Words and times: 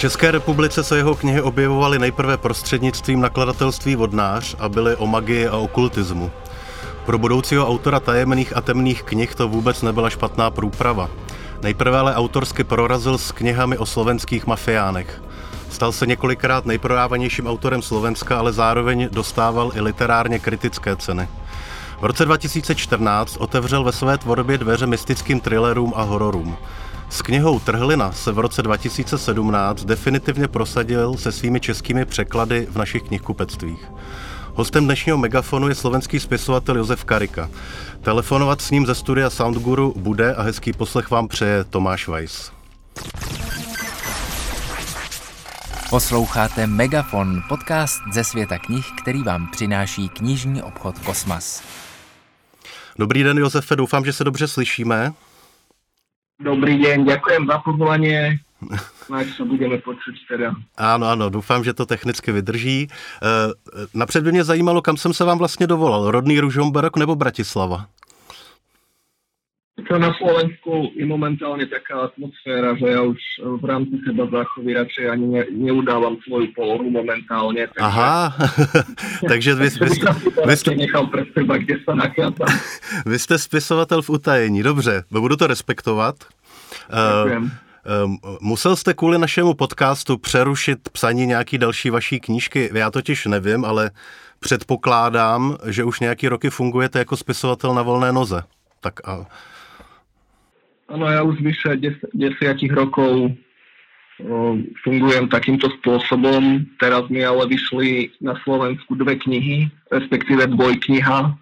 České 0.00 0.30
republice 0.30 0.84
se 0.84 0.96
jeho 0.96 1.14
knihy 1.14 1.42
objevovaly 1.42 1.98
nejprve 1.98 2.36
prostřednictvím 2.36 3.20
nakladatelství 3.20 3.96
Vodnář 3.96 4.56
a 4.58 4.68
byly 4.68 4.96
o 4.96 5.06
magii 5.06 5.48
a 5.48 5.56
okultismu. 5.56 6.30
Pro 7.06 7.18
budoucího 7.18 7.68
autora 7.68 8.00
tajemných 8.00 8.56
a 8.56 8.60
temných 8.60 9.02
knih 9.02 9.34
to 9.34 9.48
vůbec 9.48 9.82
nebyla 9.82 10.10
špatná 10.10 10.50
průprava. 10.50 11.10
Nejprve 11.62 11.98
ale 11.98 12.14
autorsky 12.14 12.64
prorazil 12.64 13.18
s 13.18 13.32
knihami 13.32 13.78
o 13.78 13.86
slovenských 13.86 14.46
mafiánech. 14.46 15.22
Stal 15.70 15.92
se 15.92 16.06
několikrát 16.06 16.66
nejprodávanějším 16.66 17.46
autorem 17.46 17.82
Slovenska, 17.82 18.38
ale 18.38 18.52
zároveň 18.52 19.08
dostával 19.12 19.72
i 19.74 19.80
literárně 19.80 20.38
kritické 20.38 20.96
ceny. 20.96 21.28
V 22.00 22.04
roce 22.04 22.24
2014 22.24 23.36
otevřel 23.36 23.84
ve 23.84 23.92
své 23.92 24.18
tvorbě 24.18 24.58
dveře 24.58 24.86
mystickým 24.86 25.40
thrillerům 25.40 25.92
a 25.96 26.02
hororům. 26.02 26.56
S 27.10 27.22
knihou 27.22 27.58
Trhlina 27.58 28.12
se 28.12 28.32
v 28.32 28.38
roce 28.38 28.62
2017 28.62 29.84
definitivně 29.84 30.48
prosadil 30.48 31.16
se 31.16 31.32
svými 31.32 31.60
českými 31.60 32.04
překlady 32.04 32.66
v 32.70 32.76
našich 32.76 33.02
knihkupectvích. 33.02 33.90
Hostem 34.54 34.84
dnešního 34.84 35.18
megafonu 35.18 35.68
je 35.68 35.74
slovenský 35.74 36.20
spisovatel 36.20 36.76
Josef 36.76 37.04
Karika. 37.04 37.50
Telefonovat 38.02 38.60
s 38.60 38.70
ním 38.70 38.86
ze 38.86 38.94
studia 38.94 39.30
Soundguru 39.30 39.94
bude 39.96 40.34
a 40.34 40.42
hezký 40.42 40.72
poslech 40.72 41.10
vám 41.10 41.28
přeje 41.28 41.64
Tomáš 41.64 42.08
Weiss. 42.08 42.52
Posloucháte 45.90 46.66
Megafon, 46.66 47.42
podcast 47.48 47.98
ze 48.12 48.24
světa 48.24 48.58
knih, 48.58 48.86
který 49.02 49.22
vám 49.22 49.48
přináší 49.52 50.08
knižní 50.08 50.62
obchod 50.62 50.98
Kosmas. 50.98 51.62
Dobrý 52.98 53.22
den, 53.22 53.38
Josefe, 53.38 53.76
doufám, 53.76 54.04
že 54.04 54.12
se 54.12 54.24
dobře 54.24 54.48
slyšíme. 54.48 55.12
Dobrý 56.40 56.80
deň, 56.80 57.04
ďakujem 57.04 57.44
za 57.52 57.60
pozvanie. 57.60 58.40
Snáď 59.04 59.28
budeme 59.44 59.76
počuť 59.76 60.16
teda. 60.24 60.56
Ano, 60.76 61.06
ano, 61.12 61.28
doufám, 61.28 61.64
že 61.64 61.76
to 61.76 61.86
technicky 61.86 62.32
vydrží. 62.32 62.88
Eh, 62.88 63.52
napřed 63.94 64.24
by 64.24 64.32
mě 64.32 64.44
zajímalo, 64.44 64.82
kam 64.82 64.96
jsem 64.96 65.12
se 65.12 65.24
vám 65.24 65.38
vlastně 65.38 65.66
dovolal. 65.66 66.10
Rodný 66.10 66.40
Ružomberok 66.40 66.96
nebo 66.96 67.16
Bratislava? 67.16 67.86
Na 69.90 70.12
Slovensku 70.14 70.92
je 70.96 71.06
momentálne 71.06 71.66
taká 71.66 72.08
atmosféra, 72.12 72.76
že 72.76 72.86
ja 72.88 73.02
už 73.02 73.20
v 73.60 73.64
rámci 73.64 73.96
seba 74.06 74.24
záchovy 74.30 74.70
radšej 74.74 75.06
ani 75.10 75.26
ne, 75.26 75.42
neudávam 75.50 76.16
svoju 76.24 76.52
polohu 76.56 76.90
momentálne. 76.90 77.66
Takže, 77.68 77.84
Aha, 77.84 78.34
takže 79.30 79.54
vy, 79.54 79.68
vy, 79.68 79.90
jste, 79.90 80.06
vy 80.46 80.56
jste... 80.56 80.70
nechal 80.74 81.06
pre 81.06 81.24
seba, 81.32 81.56
kde 81.56 81.76
sa. 81.84 81.92
Vy 83.06 83.18
jste 83.18 83.38
spisovatel 83.38 84.02
v 84.02 84.10
utajení, 84.10 84.62
dobře, 84.62 85.04
budu 85.10 85.36
to 85.36 85.46
respektovat. 85.46 86.16
Ďakujem. 86.90 87.44
Uh, 87.44 88.36
Musel 88.40 88.76
jste 88.76 88.94
kvůli 88.94 89.18
našemu 89.18 89.54
podcastu 89.54 90.18
přerušit 90.18 90.88
psaní 90.88 91.26
nějaký 91.26 91.58
další 91.58 91.90
vaší 91.90 92.20
knížky? 92.20 92.70
Já 92.74 92.90
totiž 92.90 93.26
nevím, 93.26 93.64
ale 93.64 93.90
předpokládám, 94.40 95.56
že 95.66 95.84
už 95.84 96.00
nějaký 96.00 96.28
roky 96.28 96.50
fungujete 96.50 96.98
jako 96.98 97.16
spisovatel 97.16 97.74
na 97.74 97.82
volné 97.82 98.12
noze. 98.12 98.42
Tak 98.80 99.08
a 99.08 99.26
Áno, 100.90 101.06
ja 101.06 101.22
už 101.22 101.38
vyše 101.38 101.78
10, 101.78 102.10
10 102.12 102.74
rokov 102.74 103.30
o, 104.20 104.58
fungujem 104.82 105.30
takýmto 105.30 105.70
spôsobom. 105.80 106.66
Teraz 106.82 107.06
mi 107.08 107.22
ale 107.22 107.46
vyšli 107.46 108.10
na 108.18 108.34
Slovensku 108.42 108.98
dve 108.98 109.16
knihy, 109.16 109.70
respektíve 109.94 110.50
dvojkniha, 110.50 111.38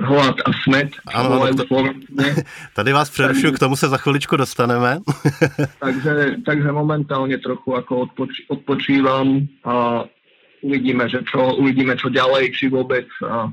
Hlad 0.00 0.36
a 0.44 0.50
smet. 0.64 0.90
Ano, 1.14 1.46
to... 1.54 1.84
Tady 2.74 2.92
vás 2.92 3.10
přerušuju, 3.10 3.52
k 3.52 3.58
tomu 3.58 3.76
se 3.76 3.88
za 3.88 3.96
chviličku 3.96 4.36
dostaneme. 4.36 4.98
takže, 5.80 6.36
takže 6.46 6.72
momentálne 6.72 7.38
trochu 7.38 7.76
ako 7.76 8.08
odpoč, 8.08 8.30
odpočívam 8.48 9.46
a 9.64 10.04
uvidíme, 10.64 11.08
že 11.08 11.20
čo, 11.28 11.60
uvidíme, 11.60 11.96
čo 11.96 12.08
ďalej, 12.08 12.56
či 12.56 12.72
vôbec 12.72 13.06
a 13.20 13.52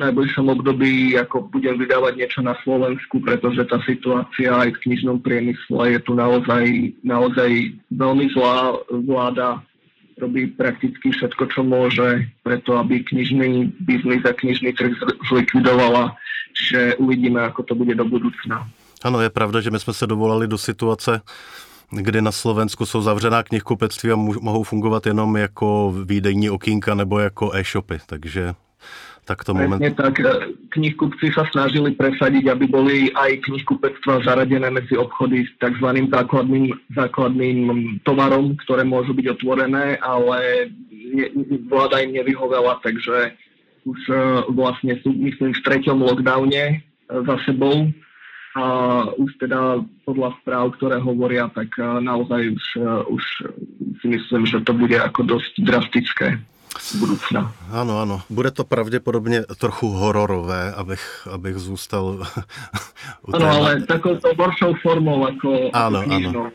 najbližšom 0.00 0.46
období 0.48 1.14
ako 1.18 1.48
budem 1.52 1.78
vydávať 1.78 2.14
niečo 2.18 2.40
na 2.42 2.54
Slovensku, 2.62 3.20
pretože 3.20 3.64
tá 3.66 3.78
situácia 3.86 4.50
aj 4.50 4.74
v 4.74 4.82
knižnom 4.88 5.22
priemysle 5.22 5.98
je 5.98 6.00
tu 6.02 6.12
naozaj, 6.14 6.64
naozaj 7.04 7.50
veľmi 7.94 8.26
zlá. 8.34 8.78
Vláda 8.90 9.62
robí 10.18 10.46
prakticky 10.46 11.10
všetko, 11.10 11.42
čo 11.50 11.60
môže, 11.66 12.26
preto 12.42 12.78
aby 12.78 13.02
knižný 13.02 13.74
biznis 13.82 14.22
a 14.22 14.32
knižný 14.34 14.74
trh 14.74 14.94
zlikvidovala. 15.30 16.14
Čiže 16.54 17.02
uvidíme, 17.02 17.42
ako 17.42 17.62
to 17.66 17.74
bude 17.74 17.94
do 17.98 18.06
budúcna. 18.06 18.62
Ano, 19.02 19.20
je 19.20 19.30
pravda, 19.30 19.60
že 19.60 19.70
my 19.70 19.78
jsme 19.78 19.92
se 19.92 20.06
dovolali 20.06 20.48
do 20.48 20.58
situace, 20.58 21.20
kdy 21.90 22.22
na 22.22 22.32
Slovensku 22.32 22.86
jsou 22.86 23.02
zavřená 23.02 23.42
knihkupectví 23.42 24.10
a 24.10 24.16
mohou 24.16 24.62
fungovat 24.62 25.06
jenom 25.06 25.36
jako 25.36 25.94
výdejní 26.04 26.50
okýnka 26.50 26.94
nebo 26.94 27.18
jako 27.18 27.52
e-shopy, 27.54 27.98
takže 28.06 28.54
tak 29.24 29.40
to 29.44 29.56
moment... 29.56 29.80
tak, 29.96 30.20
knihkupci 30.68 31.32
sa 31.32 31.48
snažili 31.48 31.96
presadiť, 31.96 32.44
aby 32.52 32.64
boli 32.68 32.96
aj 33.16 33.40
knihkupectva 33.48 34.20
zaradené 34.20 34.68
medzi 34.68 35.00
obchody 35.00 35.48
s 35.48 35.52
tzv. 35.56 35.88
základným, 36.12 36.76
základným 36.92 37.58
tovarom, 38.04 38.60
ktoré 38.60 38.84
môžu 38.84 39.16
byť 39.16 39.26
otvorené, 39.40 39.96
ale 40.04 40.68
ne, 40.92 41.26
vláda 41.72 42.04
im 42.04 42.12
nevyhovela, 42.12 42.76
takže 42.84 43.32
už 43.88 44.00
e, 44.08 44.16
vlastne 44.52 44.96
sú, 45.00 45.12
myslím, 45.12 45.56
v 45.56 45.64
treťom 45.64 46.04
lockdowne 46.04 46.64
e, 46.68 46.74
za 47.08 47.36
sebou. 47.48 47.88
A 48.54 48.64
už 49.18 49.34
teda 49.42 49.82
podľa 50.06 50.30
správ, 50.40 50.78
ktoré 50.78 51.02
hovoria, 51.02 51.48
tak 51.52 51.72
e, 51.76 51.84
naozaj 52.04 52.54
už, 52.54 52.64
už 53.08 53.24
si 54.00 54.06
myslím, 54.08 54.44
že 54.44 54.60
to 54.64 54.72
bude 54.76 54.96
ako 54.96 55.24
dosť 55.24 55.52
drastické 55.64 56.28
budoucna. 56.94 57.54
Ano, 57.70 58.00
ano. 58.00 58.22
Bude 58.30 58.50
to 58.50 58.64
pravděpodobně 58.64 59.42
trochu 59.42 59.88
hororové, 59.88 60.72
abych, 60.72 61.28
abych 61.32 61.56
zůstal 61.56 62.26
Ano, 63.32 63.46
ale 63.46 63.82
takovou 63.82 64.18
horšou 64.38 64.74
formou 64.82 65.26
jako 65.28 65.70
Ano, 65.72 66.02
ano. 66.10 66.50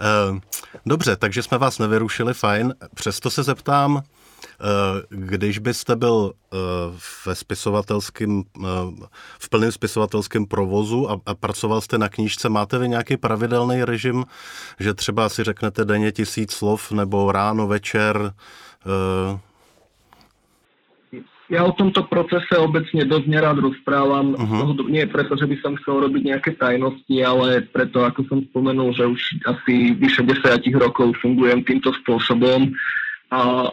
Eh, 0.00 0.40
dobře, 0.86 1.16
takže 1.16 1.42
jsme 1.42 1.58
vás 1.58 1.78
nevyrušili, 1.78 2.34
fajn. 2.34 2.74
Přesto 2.94 3.30
se 3.30 3.42
zeptám, 3.42 4.02
eh, 4.02 4.64
když 5.08 5.58
byste 5.58 5.96
byl 5.96 6.32
eh, 6.32 6.56
ve 7.26 7.34
spisovatelském, 7.34 8.42
v 9.38 9.48
plném 9.48 9.72
spisovatelském 9.72 10.46
provozu 10.46 11.10
a, 11.10 11.20
a 11.26 11.34
pracoval 11.34 11.80
jste 11.80 11.98
na 11.98 12.08
knížce, 12.08 12.48
máte 12.48 12.78
vy 12.78 12.88
nějaký 12.88 13.16
pravidelný 13.16 13.84
režim, 13.84 14.24
že 14.80 14.94
třeba 14.94 15.28
si 15.28 15.44
řeknete 15.44 15.84
denně 15.84 16.12
tisíc 16.12 16.52
slov 16.52 16.92
nebo 16.92 17.32
ráno, 17.32 17.66
večer, 17.66 18.32
ja 21.48 21.64
o 21.64 21.72
tomto 21.72 22.04
procese 22.12 22.54
obecne 22.60 23.08
dosť 23.08 23.26
nerád 23.26 23.58
rozprávam. 23.64 24.36
Uh-huh. 24.36 24.84
Nie 24.92 25.08
preto, 25.08 25.32
že 25.32 25.48
by 25.48 25.56
som 25.64 25.72
chcel 25.80 26.04
robiť 26.04 26.22
nejaké 26.28 26.50
tajnosti, 26.60 27.16
ale 27.24 27.64
preto, 27.64 28.04
ako 28.04 28.20
som 28.28 28.38
spomenul, 28.52 28.92
že 28.92 29.08
už 29.08 29.20
asi 29.48 29.96
vyše 29.96 30.24
10 30.28 30.44
rokov 30.76 31.16
fungujem 31.24 31.64
týmto 31.64 31.88
spôsobom. 32.04 32.76
A 33.32 33.72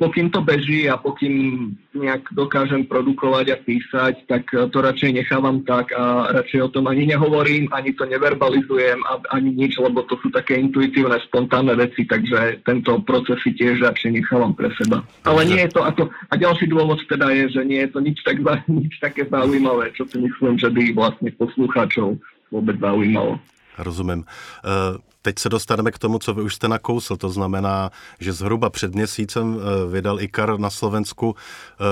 pokým 0.00 0.32
to 0.32 0.40
beží 0.40 0.88
a 0.88 0.96
pokým 0.96 1.76
nejak 1.92 2.32
dokážem 2.32 2.88
produkovať 2.88 3.46
a 3.52 3.56
písať, 3.60 4.14
tak 4.24 4.48
e, 4.56 4.64
to 4.72 4.78
radšej 4.80 5.12
nechávam 5.12 5.60
tak 5.60 5.92
a 5.92 6.32
radšej 6.40 6.60
o 6.64 6.72
tom 6.72 6.88
ani 6.88 7.04
nehovorím, 7.04 7.68
ani 7.76 7.92
to 7.92 8.08
neverbalizujem, 8.08 9.04
ani 9.28 9.50
nič, 9.52 9.76
lebo 9.76 10.00
to 10.08 10.16
sú 10.24 10.32
také 10.32 10.56
intuitívne, 10.56 11.20
spontánne 11.28 11.76
veci, 11.76 12.08
takže 12.08 12.64
tento 12.64 12.96
proces 13.04 13.36
si 13.44 13.52
tiež 13.52 13.84
radšej 13.84 14.16
nechávam 14.16 14.56
pre 14.56 14.72
seba. 14.80 15.04
Ale 15.28 15.44
nie 15.44 15.60
je 15.68 15.76
to 15.76 15.84
ako... 15.84 16.08
A 16.32 16.34
ďalší 16.40 16.72
dôvod 16.72 17.04
teda 17.04 17.28
je, 17.36 17.60
že 17.60 17.62
nie 17.68 17.84
je 17.84 17.90
to 17.92 18.00
nič, 18.00 18.18
tak, 18.24 18.40
nič 18.72 18.96
také 19.04 19.28
zaujímavé, 19.28 19.92
čo 19.92 20.08
si 20.08 20.16
myslím, 20.16 20.56
že 20.56 20.72
by 20.72 20.96
vlastne 20.96 21.28
poslucháčov 21.36 22.16
vôbec 22.48 22.76
zaujímalo. 22.80 23.36
Rozumím. 23.76 24.24
E, 24.64 25.07
teď 25.28 25.38
se 25.38 25.48
dostaneme 25.48 25.90
k 25.90 25.98
tomu, 25.98 26.18
co 26.18 26.34
vy 26.34 26.42
už 26.42 26.54
jste 26.54 26.68
nakousl. 26.68 27.16
To 27.16 27.30
znamená, 27.30 27.90
že 28.20 28.32
zhruba 28.32 28.70
před 28.70 28.94
měsícem 28.94 29.60
e, 29.60 29.90
vydal 29.90 30.20
IKAR 30.20 30.58
na 30.60 30.70
Slovensku 30.70 31.36
e, 31.36 31.84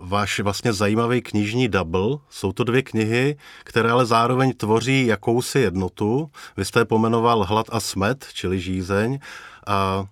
váš 0.00 0.40
vlastně 0.40 0.72
zajímavý 0.72 1.22
knižní 1.22 1.68
double. 1.68 2.18
Jsou 2.30 2.52
to 2.52 2.64
dvě 2.64 2.82
knihy, 2.82 3.36
které 3.64 3.90
ale 3.90 4.06
zároveň 4.06 4.52
tvoří 4.52 5.06
jakousi 5.06 5.58
jednotu. 5.58 6.30
Vy 6.56 6.64
jste 6.64 6.80
je 6.80 6.84
pomenoval 6.84 7.44
Hlad 7.44 7.66
a 7.72 7.80
smet, 7.80 8.26
čili 8.32 8.60
žízeň. 8.60 9.18
A 9.66 10.04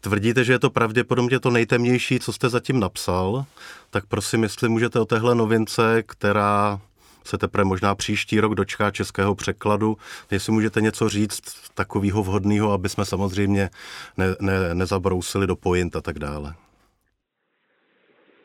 tvrdíte, 0.00 0.44
že 0.44 0.52
je 0.52 0.58
to 0.58 0.70
pravděpodobně 0.70 1.40
to 1.40 1.50
nejtemnější, 1.50 2.20
co 2.20 2.32
jste 2.32 2.48
zatím 2.48 2.80
napsal. 2.80 3.44
Tak 3.90 4.06
prosím, 4.06 4.42
jestli 4.42 4.68
můžete 4.68 5.00
o 5.00 5.04
téhle 5.04 5.34
novince, 5.34 6.02
která 6.02 6.80
se 7.28 7.38
teprve 7.38 7.64
možná 7.64 7.94
příští 7.94 8.40
rok 8.40 8.54
dočká 8.54 8.90
českého 8.90 9.34
překladu. 9.34 9.96
Jestli 10.30 10.52
můžete 10.52 10.80
něco 10.80 11.08
říct 11.08 11.40
takového 11.74 12.22
vhodného, 12.22 12.72
aby 12.72 12.88
jsme 12.88 13.04
samozřejmě 13.04 13.70
ne, 14.16 14.26
ne, 14.40 14.74
nezabrousili 14.74 15.46
do 15.46 15.56
point 15.56 15.96
a 15.96 16.00
tak 16.00 16.18
dále. 16.18 16.54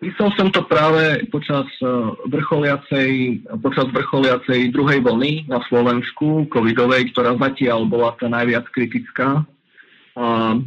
Písal 0.03 0.35
som 0.35 0.51
to 0.51 0.67
práve 0.67 1.23
počas 1.31 1.63
eh, 1.79 1.87
vrcholiacej, 2.27 3.39
počas 3.63 3.87
vrcholiacej 3.87 4.75
druhej 4.75 4.99
vlny 4.99 5.47
na 5.47 5.63
Slovensku, 5.71 6.43
covidovej, 6.51 7.15
ktorá 7.15 7.39
zatiaľ 7.39 7.87
bola 7.87 8.11
tá 8.19 8.27
najviac 8.27 8.67
kritická. 8.67 9.47
A 10.19 10.59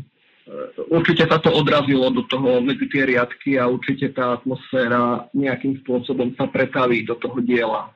určite 0.89 1.27
sa 1.27 1.39
to 1.43 1.51
odrazilo 1.51 2.11
do 2.15 2.23
toho 2.31 2.63
medzi 2.63 2.87
tie 2.89 3.05
riadky 3.07 3.59
a 3.59 3.67
určite 3.67 4.15
tá 4.15 4.39
atmosféra 4.39 5.27
nejakým 5.35 5.83
spôsobom 5.83 6.35
sa 6.39 6.47
pretaví 6.47 7.03
do 7.03 7.19
toho 7.19 7.43
diela. 7.43 7.91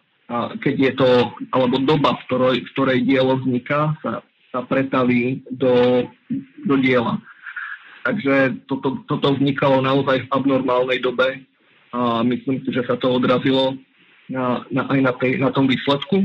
Keď 0.63 0.75
je 0.79 0.93
to, 0.95 1.11
alebo 1.51 1.83
doba, 1.83 2.15
v 2.15 2.23
ktorej, 2.31 2.57
v 2.63 2.71
ktorej 2.71 2.99
dielo 3.03 3.35
vzniká, 3.43 3.99
sa, 3.99 4.23
sa 4.55 4.63
pretaví 4.63 5.43
do, 5.51 6.07
do 6.67 6.75
diela. 6.79 7.19
Takže 8.07 8.65
toto, 8.71 9.03
toto 9.11 9.35
vznikalo 9.35 9.83
naozaj 9.83 10.25
v 10.25 10.31
abnormálnej 10.31 11.03
dobe 11.03 11.43
a 11.91 12.23
myslím 12.23 12.63
si, 12.63 12.71
že 12.71 12.87
sa 12.87 12.95
to 12.95 13.11
odrazilo 13.11 13.75
na, 14.31 14.63
na, 14.71 14.87
aj 14.87 15.01
na, 15.03 15.13
tej, 15.19 15.43
na 15.43 15.51
tom 15.51 15.67
výsledku. 15.67 16.25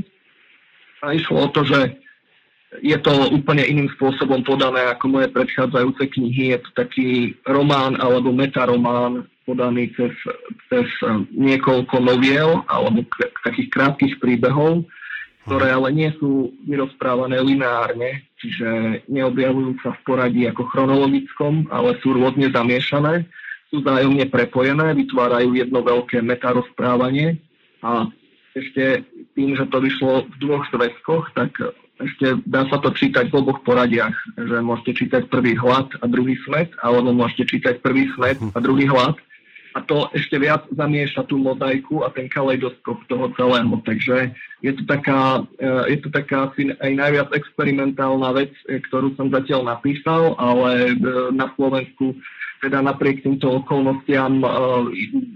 A 1.01 1.18
išlo 1.18 1.50
o 1.50 1.50
to, 1.50 1.66
že 1.66 1.98
je 2.86 2.98
to 3.01 3.12
úplne 3.34 3.66
iným 3.66 3.90
spôsobom 3.98 4.46
podané 4.46 4.86
ako 4.94 5.18
moje 5.18 5.28
predchádzajúce 5.34 6.13
knihy. 6.13 6.54
Je 6.54 6.60
to 6.62 6.69
taký 6.78 7.10
román 7.50 7.98
alebo 7.98 8.30
metaromán 8.30 9.25
podaný 9.46 9.94
cez, 9.94 10.12
cez 10.68 10.90
um, 11.06 11.30
niekoľko 11.32 12.02
noviel 12.02 12.66
alebo 12.66 13.06
k, 13.06 13.30
takých 13.46 13.70
krátkých 13.72 14.14
príbehov, 14.18 14.84
ktoré 15.46 15.70
ale 15.70 15.94
nie 15.94 16.10
sú 16.18 16.50
vyrozprávané 16.66 17.38
lineárne, 17.38 18.26
čiže 18.42 19.02
neobjavujú 19.06 19.78
sa 19.86 19.94
v 19.94 20.02
poradí 20.02 20.42
ako 20.50 20.66
chronologickom, 20.74 21.70
ale 21.70 22.02
sú 22.02 22.18
rôzne 22.18 22.50
zamiešané, 22.50 23.30
sú 23.70 23.86
zájomne 23.86 24.26
prepojené, 24.26 24.98
vytvárajú 24.98 25.54
jedno 25.54 25.86
veľké 25.86 26.26
metarozprávanie 26.26 27.38
a 27.86 28.10
ešte 28.58 29.06
tým, 29.38 29.54
že 29.54 29.70
to 29.70 29.78
vyšlo 29.84 30.26
v 30.26 30.36
dvoch 30.42 30.66
zväzkoch, 30.74 31.36
tak 31.38 31.54
ešte 31.96 32.44
dá 32.44 32.68
sa 32.68 32.80
to 32.84 32.92
čítať 32.92 33.32
v 33.32 33.38
oboch 33.40 33.64
poradiach, 33.64 34.16
že 34.36 34.58
môžete 34.60 35.06
čítať 35.06 35.24
prvý 35.32 35.56
hlad 35.56 35.88
a 36.04 36.06
druhý 36.08 36.36
smet, 36.44 36.72
alebo 36.84 37.16
môžete 37.16 37.56
čítať 37.56 37.80
prvý 37.80 38.12
smet 38.16 38.36
a 38.52 38.58
druhý 38.60 38.88
hlad. 38.88 39.16
A 39.75 39.83
to 39.83 40.07
ešte 40.16 40.39
viac 40.39 40.63
zamieša 40.72 41.27
tú 41.27 41.36
mozaiku 41.36 42.07
a 42.07 42.10
ten 42.10 42.31
kaleidoskop 42.31 42.95
toho 43.12 43.27
celého. 43.36 43.75
Takže 43.83 44.31
je 44.63 44.72
to 44.72 44.88
taká, 44.88 45.44
eh, 45.60 45.92
je 45.92 45.98
to 46.00 46.10
taká 46.16 46.48
asi 46.48 46.72
aj 46.80 46.92
najviac 46.95 47.30
experimentálna 47.36 48.31
vec, 48.31 48.56
eh, 48.72 48.80
ktorú 48.80 49.19
som 49.19 49.27
zatiaľ 49.27 49.68
napísal, 49.75 50.39
ale 50.39 50.95
eh, 50.95 51.30
na 51.36 51.51
Slovensku 51.60 52.16
teda 52.63 52.81
napriek 52.81 53.22
týmto 53.22 53.62
okolnostiam 53.62 54.42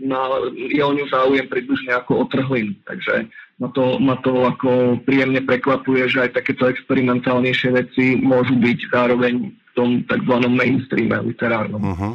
na, 0.02 0.22
je 0.56 0.82
o 0.82 0.92
ňu 0.98 1.06
záujem 1.14 1.46
približne 1.46 1.94
ako 1.94 2.24
o 2.24 2.26
trhlin. 2.26 2.74
Takže 2.90 3.30
ma 3.60 3.70
to, 3.76 4.00
ma 4.00 4.16
to 4.24 4.48
ako 4.48 4.98
príjemne 5.04 5.44
prekvapuje, 5.44 6.10
že 6.10 6.26
aj 6.26 6.42
takéto 6.42 6.66
experimentálnejšie 6.66 7.70
veci 7.76 8.18
môžu 8.18 8.56
byť 8.56 8.80
zároveň 8.90 9.52
v 9.52 9.72
tom 9.76 9.90
tzv. 10.08 10.36
mainstreame 10.48 11.22
literárnom. 11.28 11.84
Uh-huh. 11.84 12.14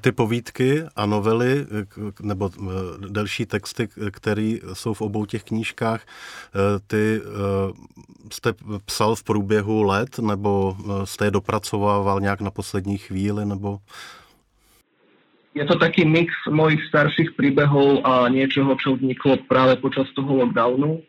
Ty 0.00 0.12
povídky 0.12 0.82
a 0.96 1.06
novely, 1.06 1.66
nebo 2.22 2.50
e, 2.54 2.58
delší 3.08 3.46
texty, 3.46 3.88
které 4.10 4.56
jsou 4.72 4.94
v 4.94 5.00
obou 5.00 5.26
těch 5.26 5.44
knížkách, 5.44 6.06
ty 6.86 7.20
jste 8.32 8.52
psal 8.84 9.14
v 9.14 9.22
průběhu 9.22 9.82
let, 9.82 10.18
nebo 10.18 10.76
jste 11.04 11.24
je 11.24 11.30
dopracovával 11.30 12.20
nějak 12.20 12.40
na 12.40 12.50
poslední 12.50 12.98
chvíli, 12.98 13.46
nebo 13.46 13.78
je 15.54 15.64
to 15.64 15.78
taký 15.78 16.04
mix 16.04 16.32
mojich 16.48 16.80
starších 16.88 17.36
príbehov 17.36 18.00
a 18.04 18.28
niečoho, 18.32 18.72
čo 18.80 18.96
vzniklo 18.96 19.36
práve 19.44 19.76
počas 19.76 20.08
toho 20.16 20.32
lockdownu. 20.32 21.04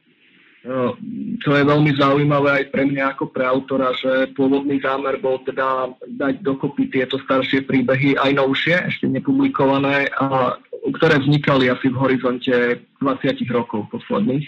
Čo 1.43 1.49
je 1.59 1.63
veľmi 1.67 1.91
zaujímavé 1.99 2.63
aj 2.63 2.65
pre 2.71 2.87
mňa 2.87 3.15
ako 3.15 3.35
pre 3.35 3.43
autora, 3.43 3.91
že 3.99 4.31
pôvodný 4.31 4.79
zámer 4.79 5.19
bol 5.19 5.43
teda 5.43 5.91
dať 6.07 6.39
dokopy 6.39 6.87
tieto 6.87 7.19
staršie 7.19 7.67
príbehy, 7.67 8.15
aj 8.15 8.31
novšie, 8.39 8.75
ešte 8.87 9.11
nepublikované, 9.11 10.07
a, 10.15 10.55
ktoré 10.95 11.19
vznikali 11.19 11.67
asi 11.67 11.91
v 11.91 11.99
horizonte 11.99 12.55
20 13.03 13.43
rokov 13.51 13.91
posledných 13.91 14.47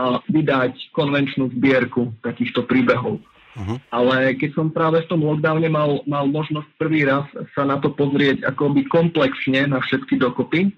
a 0.00 0.24
vydať 0.24 0.96
konvenčnú 0.96 1.52
zbierku 1.52 2.16
takýchto 2.24 2.64
príbehov. 2.64 3.20
Uh-huh. 3.52 3.76
Ale 3.92 4.32
keď 4.40 4.56
som 4.56 4.72
práve 4.72 5.04
v 5.04 5.08
tom 5.12 5.20
lockdowne 5.20 5.68
mal, 5.68 6.00
mal 6.08 6.24
možnosť 6.32 6.80
prvý 6.80 7.04
raz 7.04 7.28
sa 7.52 7.68
na 7.68 7.76
to 7.76 7.92
pozrieť 7.92 8.48
akoby 8.48 8.88
komplexne 8.88 9.68
na 9.68 9.84
všetky 9.84 10.16
dokopy, 10.16 10.72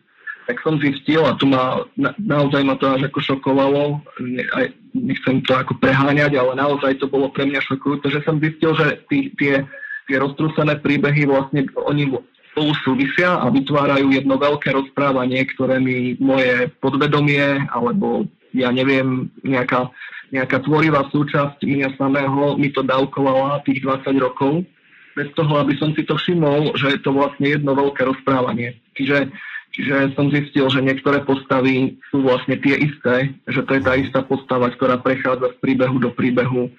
tak 0.44 0.60
som 0.60 0.76
zistil, 0.76 1.24
a 1.24 1.36
tu 1.40 1.48
ma, 1.48 1.84
na, 1.96 2.12
naozaj 2.20 2.62
ma 2.64 2.76
to 2.76 2.88
až 2.88 3.08
ako 3.08 3.20
šokovalo, 3.20 3.82
ne, 4.20 4.44
aj, 4.56 4.66
nechcem 4.92 5.40
to 5.44 5.56
ako 5.56 5.76
preháňať, 5.80 6.36
ale 6.36 6.52
naozaj 6.56 7.00
to 7.00 7.08
bolo 7.08 7.32
pre 7.32 7.48
mňa 7.48 7.60
šokujúce, 7.64 8.06
že 8.12 8.20
som 8.22 8.36
zistil, 8.36 8.76
že 8.76 9.00
tí, 9.08 9.32
tie, 9.40 9.64
tie 10.06 10.16
roztrúsené 10.20 10.78
príbehy 10.84 11.24
vlastne 11.24 11.64
oni 11.88 12.12
spolu 12.52 12.72
súvisia 12.86 13.40
a 13.40 13.50
vytvárajú 13.50 14.14
jedno 14.14 14.38
veľké 14.38 14.70
rozprávanie, 14.70 15.42
ktoré 15.56 15.80
mi 15.82 16.14
moje 16.22 16.70
podvedomie 16.78 17.66
alebo 17.72 18.28
ja 18.54 18.70
neviem, 18.70 19.32
nejaká 19.42 19.90
nejaká 20.34 20.66
tvorivá 20.66 21.06
súčasť 21.14 21.62
mňa 21.62 21.94
samého 21.94 22.58
mi 22.58 22.74
to 22.74 22.82
dávkovala 22.82 23.62
tých 23.62 23.86
20 23.86 24.18
rokov, 24.18 24.66
bez 25.14 25.30
toho, 25.38 25.62
aby 25.62 25.78
som 25.78 25.94
si 25.94 26.02
to 26.02 26.18
všimol, 26.18 26.74
že 26.74 26.98
je 26.98 27.00
to 27.06 27.14
vlastne 27.14 27.46
jedno 27.46 27.70
veľké 27.70 28.02
rozprávanie. 28.02 28.74
Čiže, 28.98 29.30
čiže 29.74 30.14
som 30.14 30.30
zistil, 30.30 30.70
že 30.70 30.80
niektoré 30.80 31.26
postavy 31.26 31.98
sú 32.08 32.22
vlastne 32.22 32.54
tie 32.62 32.78
isté, 32.78 33.34
že 33.50 33.60
to 33.66 33.70
je 33.76 33.82
tá 33.82 33.92
istá 33.98 34.20
postava, 34.22 34.70
ktorá 34.70 35.02
prechádza 35.02 35.52
z 35.52 35.56
príbehu 35.58 35.98
do 35.98 36.14
príbehu. 36.14 36.70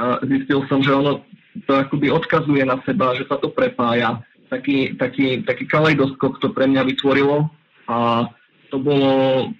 A 0.00 0.18
zistil 0.24 0.64
som, 0.66 0.80
že 0.80 0.96
ono 0.96 1.22
to 1.68 1.72
akoby 1.76 2.08
odkazuje 2.08 2.64
na 2.64 2.80
seba, 2.88 3.12
že 3.14 3.28
sa 3.28 3.36
to 3.36 3.52
prepája. 3.52 4.24
Taký, 4.48 4.96
taký, 4.96 5.44
taký 5.44 5.68
kaleidoskop 5.68 6.40
to 6.40 6.48
pre 6.56 6.64
mňa 6.64 6.88
vytvorilo 6.88 7.52
a 7.84 8.24
to 8.68 8.76
bolo 8.80 9.12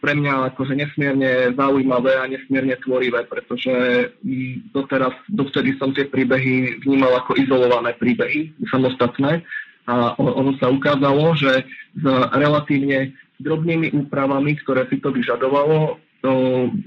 pre 0.05 0.13
mňa 0.17 0.53
akože 0.53 0.77
nesmierne 0.77 1.53
zaujímavé 1.57 2.21
a 2.21 2.29
nesmierne 2.29 2.77
tvorivé, 2.85 3.25
pretože 3.25 3.73
doteraz, 4.73 5.17
dovtedy 5.33 5.77
som 5.81 5.93
tie 5.97 6.09
príbehy 6.09 6.85
vnímal 6.85 7.17
ako 7.21 7.37
izolované 7.41 7.97
príbehy, 7.97 8.53
samostatné 8.69 9.45
a 9.89 10.13
ono 10.21 10.53
sa 10.61 10.69
ukázalo, 10.69 11.33
že 11.33 11.65
s 11.97 12.05
relatívne 12.37 13.17
drobnými 13.41 13.97
úpravami, 13.97 14.61
ktoré 14.61 14.85
si 14.93 15.01
to 15.01 15.09
vyžadovalo, 15.09 15.97
to 16.21 16.33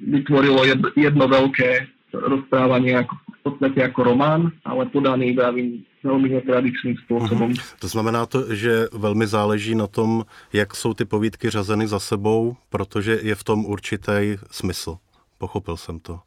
vytvorilo 0.05 0.61
jedno 0.93 1.25
veľké 1.25 1.89
rozprávanie 2.13 3.01
ako, 3.01 3.13
v 3.17 3.39
podstate 3.41 3.79
ako 3.81 3.99
román, 4.03 4.53
ale 4.61 4.85
podaný 4.93 5.33
veľmi 5.33 5.89
velmi 6.03 6.29
netradičným 6.29 6.97
způsobem. 6.97 7.53
Uh-huh. 7.53 7.79
To 7.79 7.87
znamená 7.87 8.25
to, 8.25 8.55
že 8.55 8.89
velmi 8.89 9.27
záleží 9.27 9.75
na 9.75 9.87
tom, 9.87 10.25
jak 10.53 10.75
jsou 10.75 10.93
ty 10.93 11.05
povídky 11.05 11.49
řazeny 11.49 11.87
za 11.87 11.99
sebou, 11.99 12.57
protože 12.69 13.19
je 13.21 13.35
v 13.35 13.43
tom 13.43 13.65
určitý 13.65 14.37
smysl. 14.51 14.97
Pochopil 15.37 15.77
jsem 15.77 15.99
to. 15.99 16.19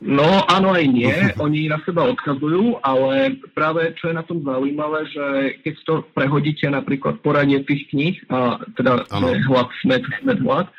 No 0.00 0.48
áno 0.48 0.72
aj 0.72 0.84
nie, 0.88 1.12
oni 1.44 1.68
na 1.68 1.76
seba 1.84 2.08
odkazujú, 2.08 2.80
ale 2.80 3.36
práve 3.52 3.92
čo 4.00 4.08
je 4.08 4.16
na 4.16 4.24
tom 4.24 4.40
zaujímavé, 4.40 5.04
že 5.12 5.24
keď 5.60 5.74
to 5.84 5.94
prehodíte 6.16 6.66
napríklad 6.72 7.20
poradie 7.20 7.60
tých 7.68 7.84
kníh, 7.92 8.16
a 8.32 8.64
teda 8.80 9.04
hlad, 9.12 9.68
smet, 9.84 10.00
smet, 10.24 10.40
hlad, 10.40 10.72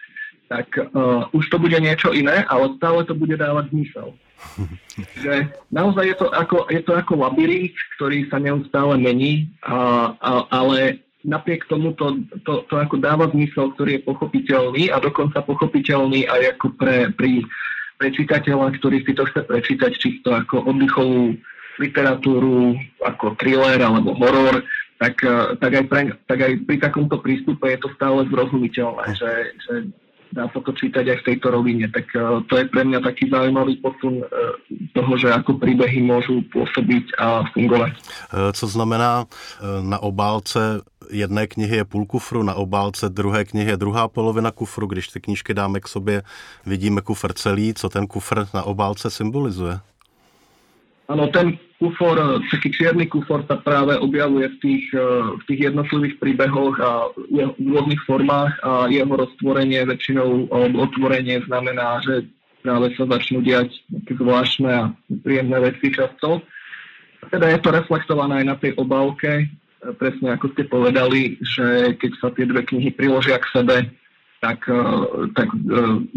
tak 0.49 0.67
uh, 0.75 1.31
už 1.31 1.47
to 1.47 1.61
bude 1.61 1.77
niečo 1.79 2.11
iné, 2.11 2.43
ale 2.51 2.75
stále 2.75 3.07
to 3.07 3.15
bude 3.15 3.39
dávať 3.39 3.71
zmysel. 3.71 4.11
Že 5.21 5.47
naozaj 5.69 6.05
je 6.11 6.15
to 6.17 6.27
ako, 6.33 6.57
je 6.67 6.81
to 6.81 6.91
ako 6.97 7.13
labyrint, 7.23 7.77
ktorý 7.95 8.27
sa 8.27 8.41
neustále 8.41 8.97
mení, 8.99 9.47
a, 9.63 10.11
a, 10.17 10.31
ale 10.49 10.99
napriek 11.21 11.69
tomu 11.69 11.93
to, 11.93 12.19
to, 12.43 12.65
to 12.67 12.75
ako 12.75 12.97
dáva 12.97 13.29
zmysel, 13.29 13.71
ktorý 13.77 14.01
je 14.01 14.07
pochopiteľný 14.09 14.83
a 14.89 14.97
dokonca 14.97 15.45
pochopiteľný 15.45 16.25
aj 16.25 16.57
ako 16.57 16.67
pre, 16.75 17.13
pri, 17.13 17.45
pre 18.01 18.10
čitateľa, 18.10 18.81
ktorý 18.81 19.05
si 19.05 19.13
to 19.13 19.29
chce 19.29 19.46
prečítať 19.46 19.91
čisto 19.93 20.34
ako 20.34 20.65
oddychovú 20.65 21.38
literatúru, 21.77 22.74
ako 23.05 23.38
thriller 23.38 23.77
alebo 23.77 24.17
horor, 24.17 24.65
tak, 24.98 25.22
tak, 25.62 25.72
aj, 25.77 25.86
pre, 25.86 26.01
tak 26.25 26.39
aj 26.41 26.53
pri 26.65 26.77
takomto 26.81 27.22
prístupe 27.22 27.70
je 27.70 27.77
to 27.77 27.93
stále 27.93 28.25
zrozumiteľné, 28.25 29.05
že, 29.13 29.31
že 29.62 29.74
dá 30.31 30.47
sa 30.50 30.59
to 30.63 30.71
čítať 30.71 31.05
aj 31.07 31.17
v 31.21 31.27
tejto 31.33 31.47
rovine. 31.51 31.85
Tak 31.91 32.05
uh, 32.15 32.43
to 32.47 32.59
je 32.59 32.65
pre 32.71 32.83
mňa 32.88 33.00
taký 33.03 33.29
zaujímavý 33.29 33.79
posun 33.83 34.23
uh, 34.23 34.27
toho, 34.95 35.13
že 35.19 35.31
ako 35.31 35.59
príbehy 35.59 36.03
môžu 36.03 36.43
pôsobiť 36.51 37.15
a 37.19 37.47
fungovať. 37.55 37.91
E, 37.95 38.53
co 38.53 38.65
znamená 38.67 39.25
na 39.81 40.00
obálce 40.00 40.81
jedné 41.11 41.47
knihy 41.47 41.75
je 41.75 41.85
půl 41.85 42.05
kufru, 42.05 42.43
na 42.43 42.53
obálce 42.53 43.09
druhé 43.09 43.45
knihy 43.45 43.69
je 43.69 43.77
druhá 43.77 44.07
polovina 44.07 44.51
kufru. 44.51 44.88
Když 44.88 45.07
ty 45.07 45.19
knížky 45.19 45.53
dáme 45.53 45.79
k 45.79 45.88
sobě, 45.88 46.23
vidíme 46.65 47.01
kufr 47.01 47.33
celý. 47.33 47.73
Co 47.73 47.89
ten 47.89 48.07
kufr 48.07 48.47
na 48.53 48.63
obálce 48.63 49.09
symbolizuje? 49.09 49.79
Áno, 51.11 51.27
ten 51.27 51.59
kufor, 51.75 52.15
taký 52.47 52.71
čierny 52.71 53.11
kufor 53.11 53.43
sa 53.43 53.59
práve 53.59 53.99
objavuje 53.99 54.47
v 54.47 54.57
tých, 54.63 54.85
eh, 54.95 55.03
v 55.35 55.43
tých 55.43 55.59
jednotlivých 55.67 56.15
príbehoch 56.23 56.75
a 56.79 57.11
v 57.11 57.67
rôznych 57.67 57.99
formách 58.07 58.55
a 58.63 58.87
jeho 58.87 59.11
roztvorenie 59.11 59.83
väčšinou 59.83 60.47
otvorenie 60.87 61.43
znamená, 61.43 61.99
že 61.99 62.31
práve 62.63 62.95
sa 62.95 63.03
začnú 63.11 63.43
diať 63.43 63.75
také 63.91 64.13
zvláštne 64.15 64.71
a 64.71 64.83
príjemné 65.25 65.57
veci 65.59 65.91
často. 65.91 66.45
Teda 67.27 67.51
je 67.51 67.59
to 67.59 67.75
reflektované 67.75 68.41
aj 68.41 68.45
na 68.47 68.55
tej 68.55 68.71
obálke, 68.79 69.51
presne 69.97 70.37
ako 70.37 70.53
ste 70.53 70.69
povedali, 70.69 71.41
že 71.41 71.97
keď 71.97 72.11
sa 72.21 72.29
tie 72.33 72.45
dve 72.45 72.61
knihy 72.65 72.93
priložia 72.93 73.41
k 73.41 73.49
sebe, 73.49 73.77
tak, 74.41 74.65
tak 75.37 75.53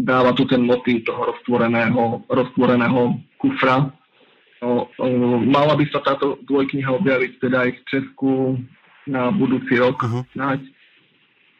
dáva 0.01 0.33
tu 0.33 0.49
ten 0.49 0.65
motív 0.65 1.05
toho 1.05 1.29
roztvoreného, 1.29 2.25
roztvoreného 2.25 3.21
kufra. 3.37 3.93
No, 4.65 4.89
mala 5.45 5.77
by 5.77 5.85
sa 5.93 6.01
táto 6.01 6.41
dvojkniha 6.49 6.89
objaviť 6.89 7.31
teda 7.37 7.69
aj 7.69 7.71
v 7.77 7.81
Česku 7.85 8.31
na 9.05 9.29
budúci 9.29 9.77
rok 9.77 10.01
uh-huh. 10.01 10.25
snáď. 10.33 10.65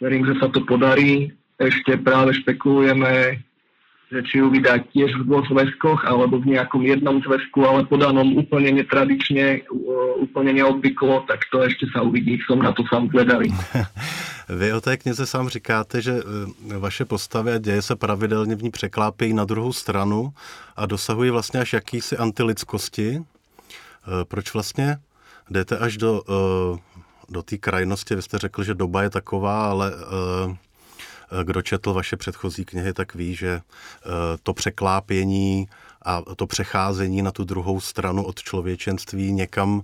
Verím, 0.01 0.25
že 0.25 0.41
sa 0.41 0.49
to 0.49 0.65
podarí. 0.65 1.29
Ešte 1.61 2.01
práve 2.01 2.33
špekulujeme, 2.41 3.45
že 4.11 4.21
či 4.21 4.37
ju 4.37 4.53
vydať 4.53 4.93
tiež 4.93 5.11
v 5.17 5.25
dvoch 5.25 5.45
zväzkoch 5.49 6.05
alebo 6.05 6.37
v 6.37 6.53
nejakom 6.53 6.85
jednom 6.85 7.17
zväzku, 7.25 7.65
ale 7.65 7.89
podanom 7.89 8.37
úplne 8.37 8.77
netradične, 8.77 9.65
úplne 10.21 10.61
neobvyklo, 10.61 11.25
tak 11.25 11.49
to 11.49 11.65
ešte 11.65 11.89
sa 11.89 12.05
uvidí. 12.05 12.37
Som 12.45 12.61
na 12.61 12.69
to 12.69 12.85
sám 12.85 13.09
zvedavý. 13.09 13.49
Vy 14.49 14.73
o 14.73 14.81
té 14.81 14.97
knize 14.97 15.25
sám 15.25 15.49
říkáte, 15.49 16.01
že 16.01 16.11
e, 16.11 16.77
vaše 16.77 17.05
postavy 17.05 17.53
a 17.53 17.57
děje 17.57 17.81
se 17.81 17.95
pravidelně 17.95 18.55
v 18.55 18.63
ní 18.63 18.71
překlápějí 18.71 19.33
na 19.33 19.45
druhou 19.45 19.73
stranu 19.73 20.33
a 20.75 20.85
dosahují 20.85 21.29
vlastně 21.29 21.59
až 21.59 21.73
jakýsi 21.73 22.17
antilidskosti. 22.17 23.17
E, 23.17 23.23
proč 24.25 24.53
vlastně 24.53 24.97
jdete 25.49 25.77
až 25.77 25.97
do, 25.97 26.21
do 27.29 27.43
té 27.43 27.57
krajnosti? 27.57 28.15
Vy 28.15 28.21
jste 28.21 28.37
řekl, 28.37 28.63
že 28.63 28.73
doba 28.73 29.03
je 29.03 29.09
taková, 29.09 29.69
ale 29.69 29.93
kdo 31.43 31.61
četl 31.61 31.93
vaše 31.93 32.17
předchozí 32.17 32.65
knihy, 32.65 32.93
tak 32.93 33.15
ví, 33.15 33.35
že 33.35 33.61
to 34.43 34.53
překlápění 34.53 35.67
a 36.01 36.21
to 36.21 36.47
přecházení 36.47 37.21
na 37.21 37.31
tu 37.31 37.43
druhou 37.43 37.79
stranu 37.81 38.23
od 38.23 38.39
člověčenství 38.39 39.31
někam 39.31 39.81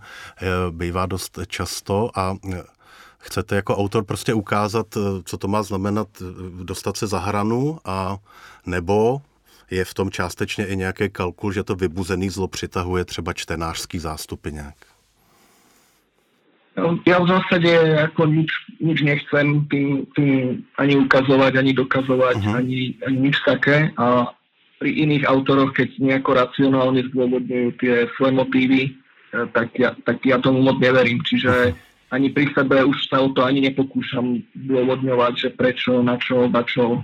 bývá 0.72 1.06
dost 1.06 1.40
často 1.48 2.10
a 2.16 2.38
chcete 3.22 3.56
jako 3.56 3.78
autor 3.78 4.04
prostě 4.04 4.34
ukázat, 4.34 4.88
eh, 4.98 5.22
co 5.26 5.38
to 5.38 5.48
má 5.48 5.64
znamenat 5.64 6.08
eh, 6.22 6.24
dostat 6.64 6.98
se 6.98 7.08
za 7.08 7.20
hranu 7.20 7.80
a 7.86 8.18
nebo 8.66 9.22
je 9.72 9.86
v 9.86 9.94
tom 9.94 10.12
částečně 10.12 10.66
i 10.66 10.76
nějaký 10.76 11.10
kalkul, 11.10 11.54
že 11.54 11.64
to 11.64 11.76
vybuzený 11.76 12.30
zlo 12.30 12.48
přitahuje 12.48 13.06
třeba 13.06 13.34
čtenářský 13.34 14.00
zástupy 14.00 14.52
nějak? 14.52 14.76
No, 16.72 16.96
ja 17.04 17.20
v 17.20 17.28
zásade 17.28 17.72
ako 18.00 18.32
nič, 18.32 18.51
nič 18.80 19.04
nechcem 19.04 19.68
tým, 19.68 20.08
tým 20.16 20.63
ani 20.80 21.04
ukazovať, 21.04 21.60
ani 21.60 21.72
dokazovať, 21.75 22.38
uh-huh. 22.40 22.58
ani, 22.63 22.96
ani 23.04 23.18
nič 23.28 23.44
také. 23.44 23.92
A 24.00 24.32
pri 24.80 24.90
iných 25.04 25.28
autoroch, 25.28 25.75
keď 25.75 26.00
nejako 26.00 26.32
racionálne 26.40 27.04
zdôvodňujú 27.12 27.70
tie 27.84 28.08
svoje 28.16 28.34
motívy, 28.34 28.82
eh, 28.88 29.46
tak 29.51 29.75
ja, 29.75 29.92
tak 30.08 30.24
ja 30.24 30.40
tomu 30.40 30.63
moc 30.63 30.80
neverím. 30.80 31.20
Čiže 31.28 31.51
uh-huh 31.75 31.90
ani 32.12 32.28
pri 32.30 32.51
sebe 32.51 32.84
už 32.84 33.08
sa 33.08 33.24
o 33.24 33.32
to 33.32 33.42
ani 33.42 33.63
nepokúšam 33.72 34.44
dôvodňovať, 34.68 35.34
že 35.40 35.50
prečo, 35.56 36.04
na 36.04 36.20
čo, 36.20 36.51
na 36.51 36.62
čo. 36.68 37.00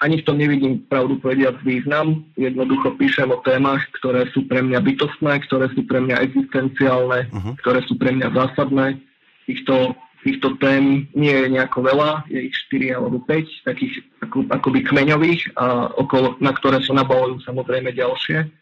Ani 0.00 0.20
v 0.20 0.24
tom 0.24 0.36
nevidím 0.40 0.80
pravdu 0.88 1.16
povediac 1.20 1.60
význam. 1.64 2.24
Jednoducho 2.36 2.96
píšem 2.96 3.28
o 3.32 3.40
témach, 3.40 3.84
ktoré 4.00 4.28
sú 4.32 4.44
pre 4.48 4.64
mňa 4.64 4.80
bytostné, 4.80 5.44
ktoré 5.48 5.68
sú 5.72 5.84
pre 5.84 6.00
mňa 6.04 6.24
existenciálne, 6.24 7.28
uh-huh. 7.32 7.52
ktoré 7.60 7.80
sú 7.88 7.96
pre 7.96 8.12
mňa 8.12 8.28
zásadné. 8.32 9.00
Týchto, 9.48 9.96
týchto 10.24 10.56
tém 10.60 11.08
nie 11.16 11.32
je 11.32 11.46
nejako 11.48 11.80
veľa, 11.86 12.10
je 12.28 12.50
ich 12.50 12.56
4 12.68 12.96
alebo 13.00 13.22
5, 13.24 13.68
takých 13.68 14.04
ako, 14.24 14.48
akoby 14.52 14.80
kmeňových, 14.84 15.56
a 15.56 15.90
okolo, 15.96 16.36
na 16.40 16.52
ktoré 16.52 16.82
sa 16.84 16.92
nabalujú 16.96 17.40
samozrejme 17.44 17.92
ďalšie 17.92 18.60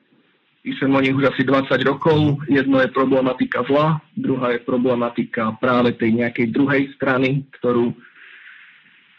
píšem 0.68 0.92
o 0.92 1.00
nich 1.00 1.16
už 1.16 1.32
asi 1.32 1.48
20 1.48 1.80
rokov. 1.88 2.44
Jedno 2.44 2.84
je 2.84 2.92
problematika 2.92 3.64
zla, 3.64 4.04
druhá 4.12 4.52
je 4.52 4.60
problematika 4.60 5.56
práve 5.56 5.96
tej 5.96 6.12
nejakej 6.20 6.52
druhej 6.52 6.92
strany, 6.92 7.48
ktorú 7.56 7.96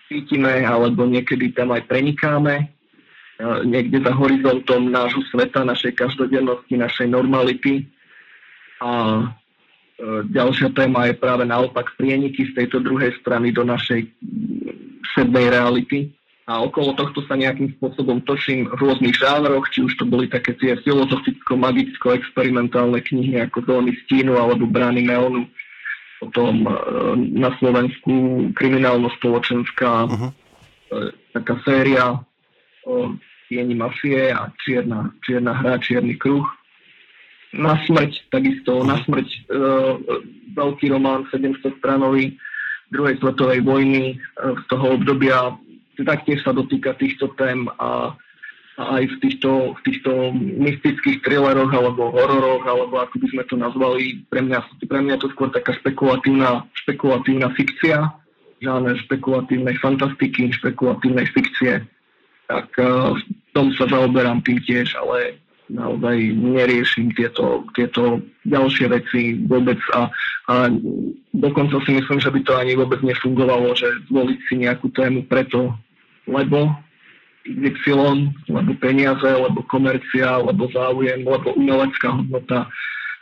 cítime 0.05 0.61
alebo 0.61 1.09
niekedy 1.09 1.49
tam 1.49 1.73
aj 1.73 1.89
prenikáme 1.89 2.55
e, 2.61 2.65
niekde 3.65 3.97
za 4.05 4.13
horizontom 4.13 4.93
nášho 4.93 5.25
sveta, 5.33 5.65
našej 5.65 5.97
každodennosti, 5.97 6.77
našej 6.77 7.09
normality. 7.09 7.89
A 8.77 9.25
ďalšia 10.31 10.71
téma 10.71 11.11
je 11.11 11.19
práve 11.19 11.43
naopak 11.43 11.91
prieniky 11.99 12.47
z 12.49 12.51
tejto 12.55 12.79
druhej 12.79 13.11
strany 13.19 13.51
do 13.51 13.67
našej 13.67 14.07
sednej 15.15 15.51
reality 15.51 16.15
a 16.49 16.65
okolo 16.65 16.97
tohto 16.97 17.21
sa 17.29 17.37
nejakým 17.37 17.77
spôsobom 17.77 18.25
točím 18.25 18.65
v 18.73 18.81
rôznych 18.81 19.13
žánroch, 19.13 19.69
či 19.69 19.85
už 19.85 20.01
to 20.01 20.09
boli 20.09 20.25
také 20.25 20.57
tie 20.57 20.73
filozoficko-magicko-experimentálne 20.81 23.05
knihy 23.05 23.37
ako 23.45 23.69
Dóny 23.69 23.93
stínu 24.05 24.33
alebo 24.33 24.65
Brány 24.65 25.05
neonu, 25.05 25.45
potom 26.17 26.65
e, 26.65 26.73
na 27.37 27.53
Slovensku 27.61 28.49
kriminálno-spoločenská 28.57 30.09
uh-huh. 30.09 30.33
e, 30.33 31.13
taká 31.37 31.61
séria 31.61 32.17
o 32.81 33.13
tieni 33.45 33.77
mafie 33.77 34.33
a 34.33 34.49
čierna, 34.65 35.13
čierna 35.21 35.53
hra, 35.53 35.77
čierny 35.77 36.17
kruh. 36.17 36.49
Na 37.49 37.81
smrť, 37.81 38.29
takisto, 38.29 38.85
na 38.85 39.01
smrť 39.01 39.25
e, 39.25 39.39
veľký 40.53 40.93
román 40.93 41.25
700 41.33 41.81
stranový 41.81 42.37
druhej 42.93 43.17
svetovej 43.17 43.65
vojny 43.65 44.13
e, 44.13 44.15
z 44.37 44.63
toho 44.69 45.01
obdobia 45.01 45.57
taktiež 46.03 46.43
sa 46.43 46.55
dotýka 46.55 46.95
týchto 46.95 47.31
tém 47.35 47.67
a, 47.79 48.15
a 48.79 48.83
aj 48.99 49.03
v 49.03 49.15
týchto, 49.19 49.75
v 49.75 49.79
týchto 49.83 50.11
mystických 50.35 51.19
thrilleroch 51.25 51.71
alebo 51.71 52.11
hororoch, 52.13 52.63
alebo 52.63 53.03
ako 53.03 53.15
by 53.19 53.27
sme 53.33 53.43
to 53.47 53.55
nazvali, 53.59 54.23
pre 54.31 54.41
mňa, 54.43 54.59
pre 54.87 54.99
mňa 55.03 55.13
je 55.19 55.21
to 55.27 55.29
skôr 55.35 55.49
taká 55.51 55.75
špekulatívna, 55.75 56.63
špekulatívna 56.85 57.51
fikcia, 57.55 58.07
žáner 58.59 58.95
špekulatívnej 59.07 59.75
fantastiky, 59.79 60.51
špekulatívnej 60.51 61.27
fikcie. 61.31 61.83
Tak 62.49 62.67
uh, 62.81 63.13
v 63.15 63.51
tom 63.53 63.71
sa 63.77 63.85
zaoberám 63.87 64.41
tým 64.41 64.59
tiež, 64.63 64.97
ale 64.99 65.37
naozaj 65.69 66.17
neriešim 66.33 67.13
tieto, 67.13 67.63
tieto 67.77 68.19
ďalšie 68.43 68.89
veci 68.89 69.21
vôbec 69.45 69.77
a, 69.93 70.09
a 70.49 70.55
dokonca 71.31 71.77
si 71.85 71.95
myslím, 71.95 72.19
že 72.19 72.33
by 72.33 72.41
to 72.41 72.53
ani 72.57 72.73
vôbec 72.73 72.99
nefungovalo, 73.05 73.77
že 73.77 73.87
zvoliť 74.09 74.39
si 74.49 74.53
nejakú 74.65 74.89
tému 74.91 75.29
preto, 75.29 75.71
lebo 76.25 76.73
XY, 77.45 78.33
lebo 78.49 78.71
peniaze, 78.81 79.29
lebo 79.29 79.63
komercia, 79.69 80.41
lebo 80.41 80.67
záujem, 80.73 81.23
lebo 81.23 81.53
umelecká 81.55 82.13
hodnota. 82.13 82.67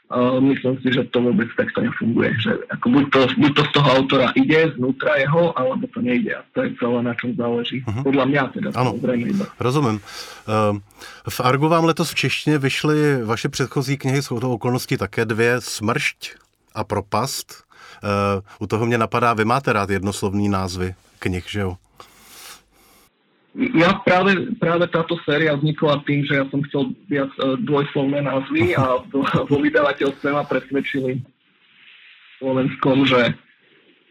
Uh, 0.08 0.40
myslím 0.40 0.80
si, 0.80 0.88
že 0.88 1.04
to 1.12 1.20
vôbec 1.20 1.52
takto 1.60 1.84
nefunguje. 1.84 2.32
Že 2.40 2.52
ako 2.72 2.86
buď, 2.96 3.06
to, 3.12 3.20
buď 3.44 3.52
to 3.60 3.64
z 3.68 3.72
toho 3.76 3.90
autora 3.92 4.28
ide, 4.40 4.72
znútra 4.80 5.20
jeho, 5.20 5.52
alebo 5.60 5.84
to 5.92 6.00
nejde. 6.00 6.32
A 6.32 6.42
to 6.56 6.64
je 6.64 6.80
celé, 6.80 7.00
na 7.04 7.12
čom 7.12 7.36
záleží. 7.36 7.84
Uh-huh. 7.84 8.08
Podľa 8.08 8.26
mňa 8.32 8.42
teda. 8.56 8.70
Ano, 8.80 8.96
rozumím. 9.60 10.00
Uh, 10.48 10.80
v 11.28 11.38
Argu 11.44 11.68
vám 11.68 11.84
letos 11.84 12.12
v 12.12 12.16
češtině 12.16 12.58
vyšly 12.58 13.24
vaše 13.24 13.50
předchozí 13.50 13.98
knihy, 13.98 14.22
jsou 14.22 14.40
to 14.40 14.52
okolnosti 14.52 14.98
také 14.98 15.26
dvě, 15.26 15.60
Smršť 15.60 16.36
a 16.76 16.84
Propast. 16.84 17.68
Uh, 18.04 18.44
u 18.60 18.68
toho 18.68 18.86
mě 18.86 18.98
napadá, 18.98 19.34
vy 19.34 19.46
máte 19.46 19.74
rád 19.74 19.90
jednoslovný 19.90 20.50
názvy 20.50 20.96
knih, 21.20 21.46
že 21.50 21.60
jo? 21.60 21.76
Ja 23.58 23.98
práve, 24.06 24.54
práve 24.62 24.86
táto 24.86 25.18
séria 25.26 25.58
vznikla 25.58 26.06
tým, 26.06 26.22
že 26.30 26.38
ja 26.38 26.46
som 26.54 26.62
chcel 26.70 26.94
viac 27.10 27.34
uh, 27.42 27.58
dvojslovné 27.58 28.22
názvy 28.22 28.78
a 28.78 29.02
vo 29.50 29.58
vydavateľstve 29.58 30.30
ma 30.30 30.46
presvedčili 30.46 31.26
Slovenskom, 32.38 33.10
že, 33.10 33.34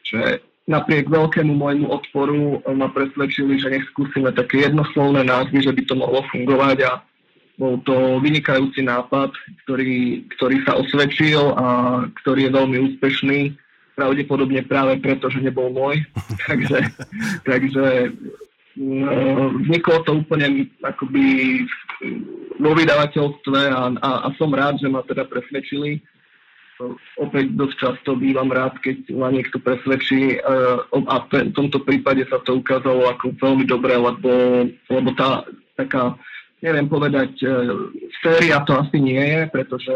že 0.02 0.42
napriek 0.66 1.06
veľkému 1.06 1.54
môjmu 1.54 1.86
odporu 1.86 2.58
ma 2.74 2.90
presvedčili, 2.90 3.62
že 3.62 3.70
nech 3.70 3.86
skúsime 3.94 4.34
také 4.34 4.66
jednoslovné 4.66 5.22
názvy, 5.22 5.62
že 5.62 5.70
by 5.70 5.82
to 5.86 5.94
mohlo 5.94 6.26
fungovať 6.34 6.78
a 6.82 6.92
bol 7.56 7.80
to 7.86 8.20
vynikajúci 8.20 8.82
nápad, 8.84 9.30
ktorý, 9.64 10.26
ktorý 10.36 10.56
sa 10.66 10.76
osvedčil 10.76 11.54
a 11.56 11.66
ktorý 12.20 12.50
je 12.50 12.56
veľmi 12.58 12.78
úspešný 12.92 13.40
pravdepodobne 13.96 14.60
práve 14.68 15.00
preto, 15.00 15.32
že 15.32 15.40
nebol 15.40 15.72
môj. 15.72 16.04
takže, 16.50 16.92
takže 17.48 18.12
vzniklo 18.76 20.04
to 20.04 20.20
úplne 20.20 20.68
akoby 20.84 21.24
vo 22.60 22.72
vydavateľstve 22.76 23.60
a, 23.72 23.82
a, 23.96 24.10
a 24.24 24.28
som 24.36 24.52
rád, 24.52 24.76
že 24.80 24.88
ma 24.92 25.00
teda 25.00 25.24
presvedčili. 25.24 26.04
Opäť 27.16 27.56
dosť 27.56 27.76
často 27.80 28.20
bývam 28.20 28.52
rád, 28.52 28.76
keď 28.84 29.16
ma 29.16 29.32
niekto 29.32 29.56
presvedčí 29.56 30.36
a 30.92 31.16
v 31.24 31.52
tomto 31.56 31.80
prípade 31.80 32.28
sa 32.28 32.36
to 32.44 32.60
ukázalo 32.60 33.08
ako 33.16 33.32
veľmi 33.40 33.64
dobré, 33.64 33.96
lebo, 33.96 34.32
lebo 34.92 35.08
tá 35.16 35.48
taká, 35.72 36.20
neviem 36.60 36.84
povedať, 36.84 37.32
e, 37.40 37.48
séria 38.20 38.60
to 38.68 38.76
asi 38.76 39.00
nie 39.00 39.20
je, 39.20 39.40
pretože 39.48 39.94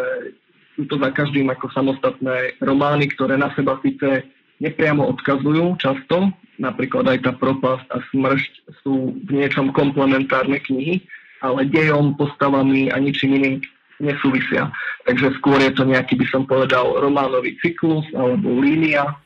sú 0.77 0.89
to 0.89 0.97
za 0.97 1.13
každým 1.13 1.53
ako 1.53 1.69
samostatné 1.69 2.57
romány, 2.65 3.13
ktoré 3.13 3.37
na 3.37 3.53
seba 3.53 3.77
síce 3.85 4.25
nepriamo 4.61 5.05
odkazujú 5.05 5.77
často, 5.77 6.33
napríklad 6.61 7.09
aj 7.09 7.19
tá 7.25 7.33
propast 7.33 7.89
a 7.91 8.05
smršť 8.13 8.53
sú 8.85 9.17
v 9.25 9.31
niečom 9.33 9.73
komplementárne 9.73 10.61
knihy, 10.61 11.01
ale 11.41 11.65
dejom, 11.73 12.15
postavami 12.21 12.93
a 12.93 13.01
ničím 13.01 13.41
iným 13.41 13.57
nesúvisia. 14.01 14.69
Takže 15.09 15.41
skôr 15.41 15.57
je 15.61 15.73
to 15.73 15.89
nejaký, 15.89 16.21
by 16.21 16.27
som 16.29 16.45
povedal, 16.45 17.01
románový 17.01 17.57
cyklus 17.65 18.05
alebo 18.13 18.61
línia, 18.61 19.17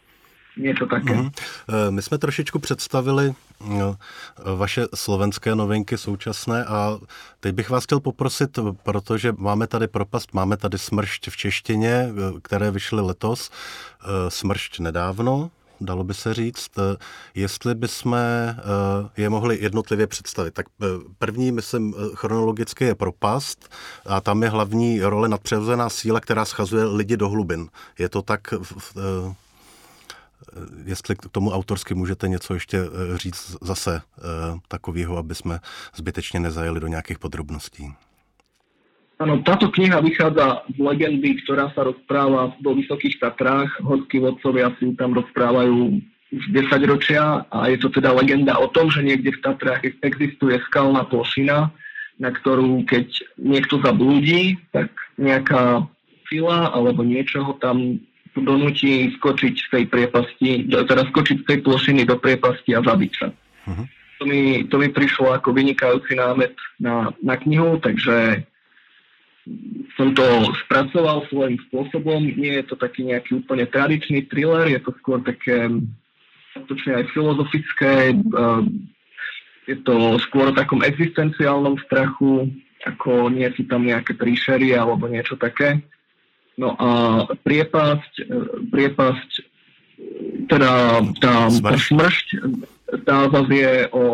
něco 0.57 0.87
také. 0.87 1.15
Mm-hmm. 1.15 1.31
My 1.91 2.03
jsme 2.03 2.19
trošičku 2.19 2.59
představili 2.59 3.35
no, 3.69 3.97
vaše 4.55 4.87
slovenské 4.95 5.55
novinky 5.55 5.99
současné 5.99 6.65
a 6.65 6.99
teď 7.41 7.55
bych 7.55 7.71
vás 7.71 7.85
chtěl 7.85 8.01
poprosit, 8.01 8.59
protože 8.83 9.33
máme 9.39 9.67
tady 9.67 9.89
propast, 9.89 10.35
máme 10.35 10.57
tady 10.57 10.79
smršť 10.79 11.29
v 11.29 11.37
češtině, 11.37 11.91
e, 11.91 12.13
které 12.43 12.71
vyšly 12.71 13.03
letos, 13.03 13.51
e, 13.51 14.31
smršť 14.31 14.81
nedávno, 14.81 15.51
dalo 15.81 16.05
by 16.05 16.15
se 16.15 16.35
říct, 16.35 16.71
jestli 17.35 17.75
bychom 17.75 18.17
je 19.17 19.31
mohli 19.31 19.59
jednotlivě 19.63 20.07
představit. 20.07 20.55
Tak 20.55 20.67
první, 21.19 21.53
myslím, 21.53 21.95
chronologicky 22.15 22.85
je 22.85 22.95
propast 22.95 23.69
a 24.07 24.21
tam 24.21 24.43
je 24.43 24.49
hlavní 24.49 25.01
role 25.03 25.29
nadpřirozená 25.29 25.89
síla, 25.89 26.21
která 26.21 26.45
schazuje 26.45 26.85
lidi 26.85 27.17
do 27.17 27.29
hlubin. 27.29 27.69
Je 27.99 28.09
to 28.09 28.23
tak 28.23 28.55
Eh, 30.53 30.59
jestli 30.85 31.17
k 31.17 31.29
tomu 31.29 31.51
autorsky 31.51 31.95
můžete 31.95 32.29
něco 32.29 32.55
ještě 32.55 32.79
eh, 32.79 33.19
říct 33.19 33.57
zase 33.63 34.03
eh, 34.19 34.21
takového, 34.69 35.17
aby 35.17 35.35
jsme 35.35 35.61
zbytečně 35.95 36.41
nezajeli 36.41 36.81
do 36.81 36.87
nějakých 36.87 37.19
podrobností. 37.19 37.95
Ano, 39.15 39.39
táto 39.47 39.71
kniha 39.71 40.03
vychádza 40.03 40.67
z 40.75 40.79
legendy, 40.83 41.39
ktorá 41.47 41.71
sa 41.71 41.87
rozpráva 41.87 42.51
vo 42.59 42.75
Vysokých 42.75 43.23
Tatrách. 43.23 43.71
Horskí 43.79 44.19
vodcovia 44.19 44.75
si 44.83 44.91
tam 44.99 45.15
rozprávajú 45.15 46.03
už 46.35 46.45
10 46.51 46.91
ročia 46.91 47.47
a 47.47 47.71
je 47.71 47.79
to 47.79 47.95
teda 47.95 48.11
legenda 48.11 48.59
o 48.59 48.67
tom, 48.67 48.91
že 48.91 49.07
niekde 49.07 49.31
v 49.39 49.43
Tatrách 49.43 49.87
existuje 50.03 50.59
skalná 50.67 51.07
plošina, 51.07 51.71
na 52.19 52.31
ktorú 52.35 52.83
keď 52.91 53.07
niekto 53.39 53.79
zablúdi, 53.87 54.59
tak 54.75 54.91
nejaká 55.15 55.87
sila 56.27 56.75
alebo 56.75 57.07
niečoho 57.07 57.55
tam 57.63 58.03
donúti 58.35 59.15
skočiť 59.15 59.55
z 59.55 59.67
tej 59.71 59.85
priepasti, 59.87 60.67
teda 60.67 61.07
skočiť 61.15 61.37
z 61.43 61.47
tej 61.47 61.59
plošiny 61.63 62.03
do 62.03 62.19
priepasti 62.19 62.75
a 62.75 62.83
zabiť 62.83 63.13
sa. 63.15 63.31
Uh-huh. 63.31 63.87
To, 64.19 64.25
mi, 64.27 64.67
to 64.67 64.75
mi 64.83 64.91
prišlo 64.91 65.39
ako 65.39 65.55
vynikajúci 65.55 66.19
námet 66.19 66.59
na, 66.83 67.15
na 67.23 67.39
knihu, 67.39 67.79
takže 67.79 68.43
som 69.97 70.17
to 70.17 70.25
spracoval 70.65 71.29
svojím 71.29 71.61
spôsobom. 71.69 72.25
Nie 72.35 72.65
je 72.65 72.73
to 72.73 72.77
taký 72.81 73.05
nejaký 73.05 73.45
úplne 73.45 73.69
tradičný 73.69 74.25
thriller, 74.27 74.73
je 74.73 74.81
to 74.81 74.91
skôr 75.01 75.21
také 75.21 75.69
skutočne 76.55 77.03
aj 77.03 77.05
filozofické, 77.13 78.15
je 79.65 79.77
to 79.83 80.17
skôr 80.29 80.53
o 80.53 80.57
takom 80.57 80.85
existenciálnom 80.85 81.81
strachu, 81.89 82.53
ako 82.85 83.33
nie 83.33 83.49
sú 83.57 83.65
tam 83.65 83.85
nejaké 83.89 84.13
príšery 84.13 84.77
alebo 84.77 85.09
niečo 85.09 85.41
také. 85.41 85.81
No 86.55 86.77
a 86.79 86.89
priepasť, 87.43 88.13
e, 88.23 88.25
priepasť 88.71 89.31
teda 90.47 91.03
tá, 91.19 91.35
tá 91.51 91.73
smršť, 91.75 92.27
tá 93.03 93.27
zase 93.27 93.55
je 93.59 93.75
o, 93.91 94.05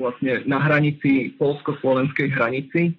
vlastne 0.00 0.46
na 0.48 0.62
hranici, 0.62 1.36
polsko-slovenskej 1.36 2.32
hranici. 2.32 2.96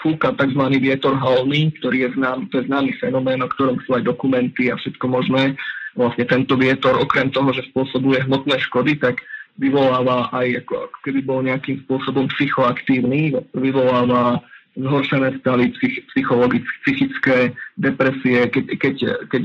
Fúka 0.00 0.32
tzv. 0.36 0.62
vietor 0.80 1.16
halný, 1.16 1.72
ktorý 1.80 2.08
je 2.08 2.10
znám, 2.16 2.48
to 2.52 2.60
je 2.60 2.68
známy 2.68 2.92
fenomén, 3.00 3.40
o 3.42 3.48
ktorom 3.48 3.80
sú 3.84 3.96
aj 3.96 4.06
dokumenty 4.06 4.68
a 4.72 4.76
všetko 4.76 5.06
možné. 5.08 5.56
Vlastne 5.96 6.24
tento 6.28 6.56
vietor, 6.60 7.00
okrem 7.00 7.32
toho, 7.32 7.52
že 7.56 7.64
spôsobuje 7.72 8.24
hmotné 8.28 8.60
škody, 8.68 9.00
tak 9.00 9.24
vyvoláva 9.56 10.28
aj, 10.36 10.64
ako, 10.64 10.74
ako 10.88 10.98
keby 11.00 11.20
bol 11.24 11.40
nejakým 11.40 11.80
spôsobom 11.88 12.28
psychoaktívny, 12.36 13.32
vyvoláva 13.56 14.44
zhoršené 14.76 15.40
stavy 15.40 15.72
psychologické, 16.12 16.72
psychické 16.84 17.36
depresie. 17.80 18.44
Keď, 18.52 18.64
keď, 18.76 18.94
keď 19.32 19.42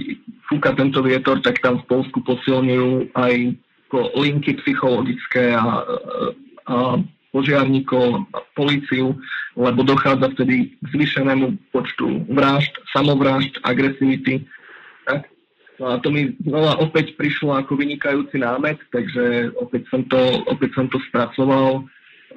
fúka 0.52 0.76
tento 0.76 1.00
vietor, 1.00 1.40
tak 1.40 1.64
tam 1.64 1.80
v 1.80 1.88
Polsku 1.88 2.20
posilňujú 2.28 3.16
aj 3.16 3.56
linky 4.20 4.60
psychologické 4.64 5.56
a, 5.56 5.84
a 6.68 6.76
požiarníkov, 7.32 8.28
a 8.36 8.40
policiu, 8.54 9.16
lebo 9.56 9.84
dochádza 9.84 10.32
vtedy 10.36 10.76
k 10.80 10.86
zvyšenému 10.96 11.72
počtu 11.72 12.28
vražd, 12.28 12.72
samovražd, 12.92 13.60
agresivity. 13.64 14.48
Tak? 15.08 15.32
No 15.80 15.86
a 15.92 16.00
to 16.00 16.14
mi 16.14 16.36
znova 16.46 16.78
opäť 16.78 17.18
prišlo 17.18 17.58
ako 17.58 17.80
vynikajúci 17.80 18.38
námet, 18.38 18.78
takže 18.94 19.56
opäť 19.58 19.90
som 19.90 20.06
to, 20.06 20.46
opäť 20.46 20.78
som 20.78 20.86
to 20.92 21.02
spracoval. 21.10 21.88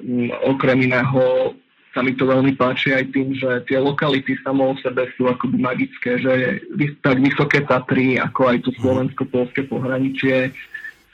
Mm, 0.01 0.33
okrem 0.43 0.89
iného 0.89 1.53
sa 1.95 2.03
mi 2.03 2.11
to 2.11 2.27
veľmi 2.27 2.59
páči 2.59 2.91
aj 2.91 3.07
tým, 3.15 3.31
že 3.31 3.63
tie 3.71 3.79
lokality 3.79 4.35
samo 4.43 4.75
o 4.75 4.75
sebe 4.83 5.07
sú 5.15 5.31
akoby 5.31 5.55
magické, 5.63 6.19
že 6.19 6.59
tak 6.99 7.23
vysoké 7.23 7.63
Tatry, 7.63 8.19
ako 8.19 8.51
aj 8.51 8.57
to 8.67 8.75
slovensko-polské 8.83 9.63
pohraničie 9.71 10.51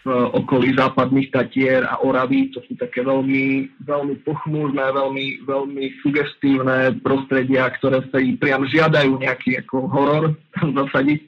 v 0.02 0.08
okolí 0.34 0.74
západných 0.74 1.30
Tatier 1.30 1.86
a 1.86 2.02
Oravy, 2.02 2.50
to 2.50 2.60
sú 2.66 2.74
také 2.74 3.06
veľmi, 3.06 3.70
veľmi 3.86 4.16
pochmúrne, 4.26 4.82
veľmi, 4.82 5.46
veľmi 5.46 5.86
sugestívne 6.02 6.98
prostredia, 7.06 7.70
ktoré 7.78 8.02
sa 8.10 8.18
priam 8.42 8.66
žiadajú 8.66 9.22
nejaký 9.22 9.62
ako 9.62 9.86
horor 9.94 10.34
tam 10.58 10.74
zasadiť. 10.74 11.22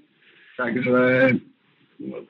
Takže 0.57 1.01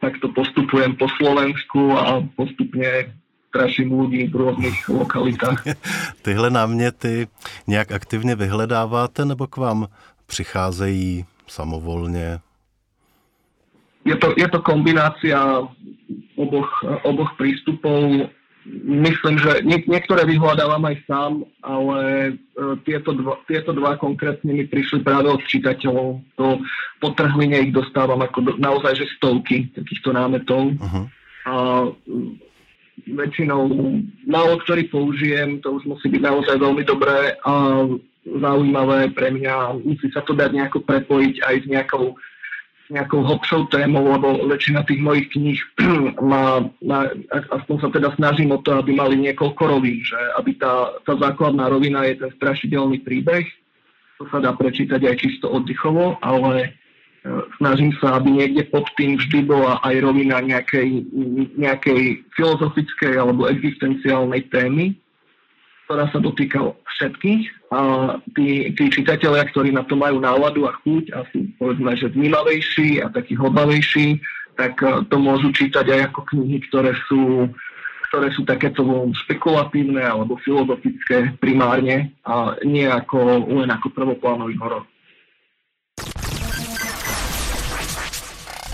takto 0.04 0.32
postupujem 0.36 1.00
po 1.00 1.08
Slovensku 1.16 1.96
a 1.96 2.20
postupne 2.36 3.16
straším 3.54 3.94
ľudí 3.94 4.28
v 4.28 4.36
různých 4.36 4.90
lokalitách. 4.90 5.64
Tyhle 6.22 6.50
náměty 6.50 7.28
nějak 7.68 7.92
aktivně 7.92 8.36
vyhledáváte 8.36 9.26
nebo 9.26 9.48
k 9.48 9.58
vám 9.58 9.88
přicházejí 10.26 11.26
samovolně? 11.48 12.40
Je 14.04 14.16
to, 14.20 14.36
je 14.36 14.48
to 14.52 14.60
kombinácia 14.60 15.40
oboch, 16.36 16.72
oboch 17.08 17.32
prístupov. 17.40 18.28
Myslím, 18.84 19.36
že 19.44 19.60
nie, 19.68 19.84
niektoré 19.88 20.24
vyhľadávam 20.24 20.88
aj 20.88 20.96
sám, 21.04 21.44
ale 21.60 22.00
e, 22.32 22.34
tieto 22.88 23.12
dva, 23.12 23.36
tieto 23.44 23.76
dva 23.76 24.00
konkrétne 24.00 24.56
mi 24.56 24.64
prišli 24.64 25.04
práve 25.04 25.28
od 25.28 25.44
čitateľov. 25.44 26.24
To 26.40 26.64
potrhline 27.04 27.60
ich 27.60 27.76
dostávam 27.76 28.24
ako 28.24 28.40
do, 28.40 28.52
naozaj 28.56 29.04
že 29.04 29.12
stovky 29.20 29.68
takýchto 29.76 30.16
námetov. 30.16 30.80
Uh-huh. 30.80 31.06
A 31.44 31.54
väčšinou 33.04 33.68
málo 34.24 34.56
ktorý 34.64 34.88
použijem, 34.88 35.60
to 35.60 35.76
už 35.76 35.84
musí 35.84 36.08
byť 36.08 36.22
naozaj 36.24 36.56
veľmi 36.56 36.84
dobré 36.88 37.36
a 37.44 37.84
zaujímavé 38.24 39.12
pre 39.12 39.28
mňa. 39.36 39.84
Musí 39.84 40.08
sa 40.16 40.24
to 40.24 40.32
dať 40.32 40.56
nejako 40.56 40.88
prepojiť 40.88 41.36
aj 41.44 41.56
s 41.60 41.66
nejakou, 41.68 42.16
nejakou 42.92 43.24
hlbšou 43.24 43.72
témou, 43.72 44.04
lebo 44.12 44.44
väčšina 44.52 44.84
tých 44.84 45.00
mojich 45.00 45.28
kníh 45.32 45.60
má, 46.32 46.68
má, 46.84 47.00
aspoň 47.32 47.76
sa 47.80 47.90
teda 47.92 48.10
snažím 48.20 48.52
o 48.52 48.60
to, 48.60 48.76
aby 48.76 48.92
mali 48.92 49.16
niekoľko 49.20 49.64
rovín, 49.64 50.04
že 50.04 50.20
aby 50.40 50.60
tá, 50.60 51.00
tá 51.08 51.16
základná 51.16 51.72
rovina 51.72 52.04
je 52.08 52.20
ten 52.20 52.32
strašidelný 52.36 53.04
príbeh, 53.08 53.48
to 54.20 54.28
sa 54.32 54.44
dá 54.44 54.52
prečítať 54.56 55.00
aj 55.00 55.16
čisto 55.20 55.48
oddychovo, 55.52 56.20
ale 56.24 56.76
snažím 57.58 57.96
sa, 58.04 58.20
aby 58.20 58.44
niekde 58.44 58.68
pod 58.68 58.84
tým 59.00 59.16
vždy 59.16 59.48
bola 59.48 59.80
aj 59.88 59.96
rovina 60.04 60.44
nejakej, 60.44 61.08
nejakej 61.56 62.28
filozofickej 62.36 63.16
alebo 63.16 63.48
existenciálnej 63.48 64.52
témy, 64.52 64.96
ktorá 65.94 66.10
sa 66.10 66.18
dotýka 66.26 66.58
všetkých 66.98 67.70
a 67.70 67.80
tí, 68.34 68.74
tí 68.74 68.90
čitatelia, 68.90 69.46
ktorí 69.46 69.70
na 69.70 69.86
to 69.86 69.94
majú 69.94 70.18
náladu 70.18 70.66
a 70.66 70.74
chuť 70.82 71.14
a 71.14 71.22
sú 71.30 71.46
povedzme, 71.62 71.94
že 71.94 72.10
vnímavejší 72.10 73.06
a 73.06 73.14
takí 73.14 73.38
hlbavejší, 73.38 74.18
tak 74.58 74.82
eh, 74.82 75.06
to 75.06 75.22
môžu 75.22 75.54
čítať 75.54 75.86
aj 75.86 76.02
ako 76.10 76.34
knihy, 76.34 76.66
ktoré 76.66 76.98
sú 77.06 77.46
ktoré 78.10 78.30
sú 78.34 78.42
takéto 78.46 78.82
špekulatívne 79.26 80.02
alebo 80.02 80.38
filozofické 80.42 81.34
primárne 81.38 82.14
a 82.26 82.58
nie 82.66 82.86
ako, 82.86 83.50
len 83.50 83.70
ako 83.70 83.90
prvoplánový 83.90 84.54
horor. 84.58 84.86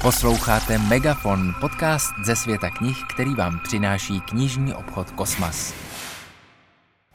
Posloucháte 0.04 0.76
Megafon, 0.92 1.56
podcast 1.60 2.12
ze 2.24 2.36
světa 2.36 2.70
knih, 2.70 3.00
který 3.16 3.36
vám 3.36 3.60
přináší 3.64 4.22
knižní 4.22 4.74
obchod 4.74 5.12
Kosmas. 5.12 5.89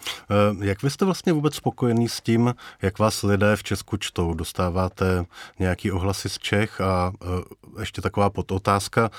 Eh, 0.07 0.67
jak 0.67 0.83
vy 0.83 0.90
jste 0.90 1.05
vlastně 1.05 1.33
vůbec 1.33 1.55
spokojený 1.55 2.09
s 2.09 2.21
tím, 2.21 2.55
jak 2.83 2.99
vás 2.99 3.23
lidé 3.23 3.57
v 3.57 3.62
Česku 3.62 3.97
čtou? 3.97 4.35
Dostáváte 4.35 5.25
nějaký 5.59 5.90
ohlasy 5.90 6.29
z 6.29 6.38
Čech 6.38 6.81
a 6.81 7.12
eh, 7.23 7.27
ještě 7.81 8.03
taková 8.03 8.31
podotázka. 8.31 9.11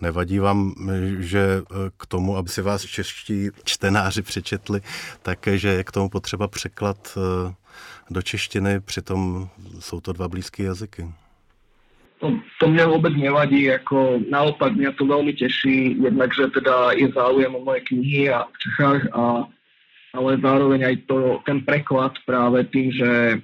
Nevadí 0.00 0.38
vám, 0.38 0.74
že 1.18 1.62
eh, 1.62 1.74
k 1.96 2.06
tomu, 2.06 2.36
aby 2.36 2.48
si 2.48 2.62
vás 2.62 2.82
čeští 2.82 3.50
čtenáři 3.64 4.22
přečetli, 4.22 4.80
takže 5.22 5.68
je 5.68 5.84
k 5.84 5.92
tomu 5.92 6.08
potřeba 6.08 6.48
překlad 6.48 7.18
do 8.10 8.22
češtiny, 8.22 8.80
přitom 8.80 9.48
jsou 9.80 10.00
to 10.00 10.12
dva 10.12 10.28
blízké 10.28 10.62
jazyky? 10.62 11.08
to, 12.24 12.32
to 12.60 12.64
mňa 12.72 12.88
vôbec 12.88 13.12
nevadí, 13.12 13.68
ako 13.68 14.24
naopak 14.32 14.72
mňa 14.72 14.96
to 14.96 15.04
veľmi 15.04 15.36
teší, 15.36 16.00
jednak, 16.00 16.32
že 16.32 16.48
teda 16.56 16.96
je 16.96 17.12
záujem 17.12 17.52
o 17.52 17.60
moje 17.60 17.84
knihy 17.92 18.32
a 18.32 18.48
v 18.48 18.56
Čechách 18.64 19.02
a, 19.12 19.44
ale 20.14 20.38
zároveň 20.38 20.80
aj 20.86 20.96
to, 21.10 21.42
ten 21.42 21.60
preklad 21.66 22.14
práve 22.22 22.62
tým, 22.70 22.94
že 22.94 23.42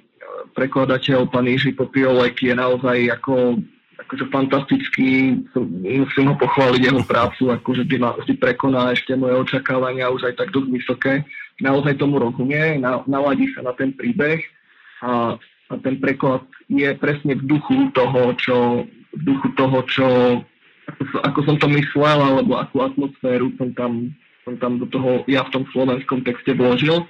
prekladateľ 0.54 1.26
pán 1.28 1.50
Jiří 1.50 1.74
Popiolek 1.74 2.38
je 2.38 2.54
naozaj 2.54 3.11
ako 3.20 3.59
akože 4.00 4.24
fantastický, 4.33 5.38
musím 5.85 6.33
ho 6.33 6.37
pochváliť 6.40 6.83
jeho 6.83 7.02
prácu, 7.04 7.52
akože 7.52 7.85
vždy, 7.85 7.96
ma, 8.00 8.16
vždy 8.16 8.33
prekoná 8.42 8.90
ešte 8.96 9.12
moje 9.14 9.37
očakávania, 9.38 10.11
už 10.11 10.33
aj 10.33 10.35
tak 10.40 10.48
dosť 10.50 10.68
vysoké. 10.72 11.14
Naozaj 11.61 12.00
tomu 12.00 12.16
rozumie, 12.16 12.80
na, 12.80 13.04
naladí 13.04 13.52
sa 13.52 13.61
na 13.61 13.76
ten 13.76 13.92
príbeh 13.92 14.40
a, 15.04 15.37
a 15.68 15.72
ten 15.85 16.00
preklad 16.00 16.42
je 16.72 16.88
presne 16.96 17.37
v 17.37 17.44
duchu 17.44 17.92
toho, 17.92 18.33
čo, 18.40 18.88
v 19.14 19.20
duchu 19.20 19.48
toho, 19.54 19.78
čo 19.85 20.06
ako, 20.90 21.02
ako 21.22 21.40
som 21.46 21.56
to 21.61 21.68
myslel, 21.70 22.18
alebo 22.18 22.59
akú 22.59 22.83
atmosféru 22.83 23.54
som 23.61 23.70
tam, 23.76 24.11
som 24.44 24.57
tam 24.57 24.81
do 24.81 24.87
toho 24.88 25.24
ja 25.29 25.44
v 25.46 25.53
tom 25.53 25.64
slovenskom 25.70 26.24
texte 26.24 26.57
vložil. 26.57 27.07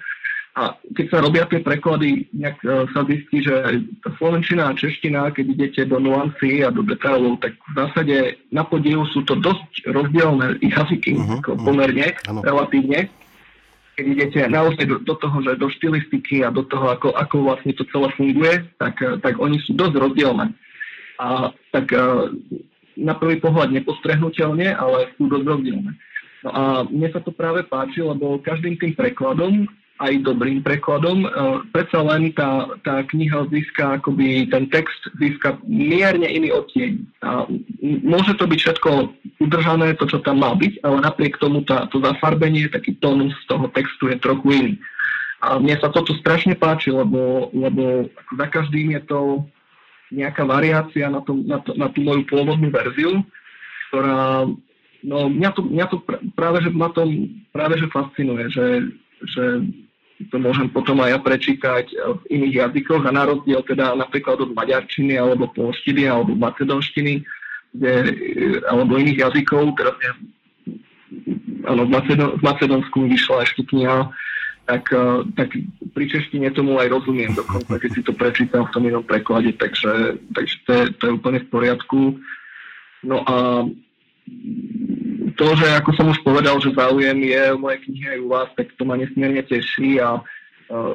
A 0.58 0.74
keď 0.98 1.06
sa 1.14 1.18
robia 1.22 1.46
tie 1.46 1.62
preklady, 1.62 2.26
nejak 2.34 2.58
uh, 2.66 2.82
sa 2.90 3.06
zistí, 3.06 3.38
že 3.38 3.54
tá 4.02 4.10
slovenčina 4.18 4.66
a 4.66 4.74
čeština, 4.74 5.30
keď 5.30 5.46
idete 5.46 5.82
do 5.86 6.02
nuancí 6.02 6.66
a 6.66 6.74
do 6.74 6.82
detailov, 6.82 7.38
tak 7.38 7.54
v 7.54 7.72
zásade 7.78 8.16
na 8.50 8.66
podielu 8.66 9.06
sú 9.14 9.22
to 9.22 9.38
dosť 9.38 9.86
rozdielne 9.94 10.58
jazyky, 10.58 11.14
uh-huh, 11.14 11.38
uh-huh. 11.38 11.54
pomerne, 11.54 12.18
ano. 12.26 12.42
relatívne. 12.42 13.06
Keď 13.94 14.04
idete 14.10 14.40
naozaj 14.50 14.84
do, 14.90 14.96
do 14.98 15.14
toho, 15.14 15.36
že 15.38 15.54
do 15.54 15.70
štilistiky 15.70 16.42
a 16.42 16.50
do 16.50 16.66
toho, 16.66 16.98
ako, 16.98 17.14
ako 17.14 17.36
vlastne 17.46 17.70
to 17.70 17.86
celé 17.86 18.10
funguje, 18.18 18.54
tak, 18.82 18.98
tak 19.22 19.38
oni 19.38 19.62
sú 19.62 19.78
dosť 19.78 19.94
rozdielne. 20.02 20.50
A 21.22 21.54
tak 21.70 21.94
uh, 21.94 22.26
na 22.98 23.14
prvý 23.14 23.38
pohľad 23.38 23.70
nepostrehnutelne, 23.70 24.74
ale 24.74 25.14
sú 25.14 25.30
dosť 25.30 25.46
rozdielne. 25.46 25.94
No 26.44 26.50
a 26.50 26.62
mne 26.88 27.08
sa 27.12 27.20
to 27.20 27.32
práve 27.32 27.64
páči, 27.68 28.00
lebo 28.00 28.40
každým 28.40 28.80
tým 28.80 28.96
prekladom 28.96 29.68
aj 30.00 30.24
dobrým 30.24 30.64
prekladom. 30.64 31.28
Uh, 31.28 31.60
predsa 31.76 32.00
len 32.00 32.32
tá, 32.32 32.72
tá 32.80 33.04
kniha 33.04 33.44
získa, 33.52 34.00
akoby 34.00 34.48
ten 34.48 34.64
text 34.72 34.96
získa 35.20 35.60
mierne 35.68 36.24
iný 36.24 36.56
odtieň. 36.56 36.92
A 37.20 37.44
môže 38.00 38.32
to 38.40 38.48
byť 38.48 38.58
všetko 38.64 38.90
udržané, 39.44 39.92
to, 40.00 40.08
čo 40.08 40.24
tam 40.24 40.40
má 40.40 40.56
byť, 40.56 40.80
ale 40.80 41.04
napriek 41.04 41.36
tomu 41.36 41.60
tá, 41.68 41.84
to 41.92 42.00
zafarbenie, 42.00 42.72
taký 42.72 42.96
tónus 42.96 43.36
toho 43.44 43.68
textu 43.76 44.08
je 44.08 44.16
trochu 44.16 44.48
iný. 44.56 44.74
A 45.44 45.60
mne 45.60 45.76
sa 45.76 45.92
toto 45.92 46.16
strašne 46.16 46.56
páči, 46.56 46.92
lebo, 46.92 47.52
lebo 47.52 48.08
za 48.36 48.46
každým 48.48 48.96
je 48.96 49.02
to 49.04 49.20
nejaká 50.12 50.44
variácia 50.48 51.12
na, 51.12 51.20
to, 51.24 51.32
na, 51.44 51.60
to, 51.60 51.76
na 51.76 51.88
tú 51.92 52.04
moju 52.04 52.24
pôvodnú 52.28 52.72
verziu, 52.72 53.24
ktorá 53.88 54.48
no, 55.04 55.28
mňa 55.28 55.50
to, 55.52 55.60
mňa 55.64 55.86
to 55.88 55.96
práve, 56.36 56.58
že 56.64 56.70
ma 56.72 56.88
to 56.92 57.08
práve 57.50 57.80
že 57.80 57.88
fascinuje, 57.90 58.48
že, 58.52 58.66
že 59.24 59.44
to 60.28 60.36
môžem 60.36 60.68
potom 60.68 61.00
aj 61.00 61.16
ja 61.16 61.18
prečítať 61.20 61.84
v 61.96 62.22
iných 62.28 62.68
jazykoch 62.68 63.08
a 63.08 63.14
na 63.14 63.24
rozdiel 63.24 63.64
teda 63.64 63.96
napríklad 63.96 64.36
od 64.44 64.52
maďarčiny 64.52 65.16
alebo 65.16 65.48
polštiny 65.48 66.04
alebo 66.04 66.36
macedonštiny 66.36 67.24
kde, 67.74 67.92
alebo 68.66 68.98
iných 68.98 69.30
jazykov, 69.30 69.78
teraz 69.78 69.94
ja, 70.02 70.12
áno, 71.70 71.86
v, 71.86 71.90
Macedon, 71.90 72.30
v 72.38 72.42
Macedonsku 72.42 72.98
vyšla 73.06 73.46
ešte 73.46 73.62
kniha, 73.70 74.10
tak, 74.66 74.90
tak 75.34 75.48
pri 75.94 76.04
češtine 76.06 76.50
tomu 76.54 76.78
aj 76.78 76.94
rozumiem 76.94 77.34
dokonca, 77.34 77.78
keď 77.78 77.90
si 77.90 78.02
to 78.06 78.12
prečítam 78.14 78.66
v 78.66 78.72
tom 78.74 78.84
inom 78.86 79.02
preklade, 79.02 79.54
takže, 79.58 80.18
takže 80.34 80.54
to, 80.66 80.70
je, 80.70 80.84
to 80.98 81.02
je 81.06 81.12
úplne 81.18 81.38
v 81.42 81.50
poriadku. 81.50 82.00
No 83.02 83.22
a 83.26 83.66
to, 85.40 85.46
že 85.56 85.66
ako 85.72 85.90
som 85.96 86.06
už 86.12 86.20
povedal, 86.20 86.60
že 86.60 86.76
záujem 86.76 87.16
je 87.24 87.42
o 87.56 87.60
moje 87.60 87.80
knihy 87.88 88.06
aj 88.12 88.20
u 88.20 88.28
vás, 88.28 88.48
tak 88.60 88.68
to 88.76 88.84
ma 88.84 89.00
nesmierne 89.00 89.40
teší 89.40 89.96
a 89.96 90.20
uh, 90.20 90.94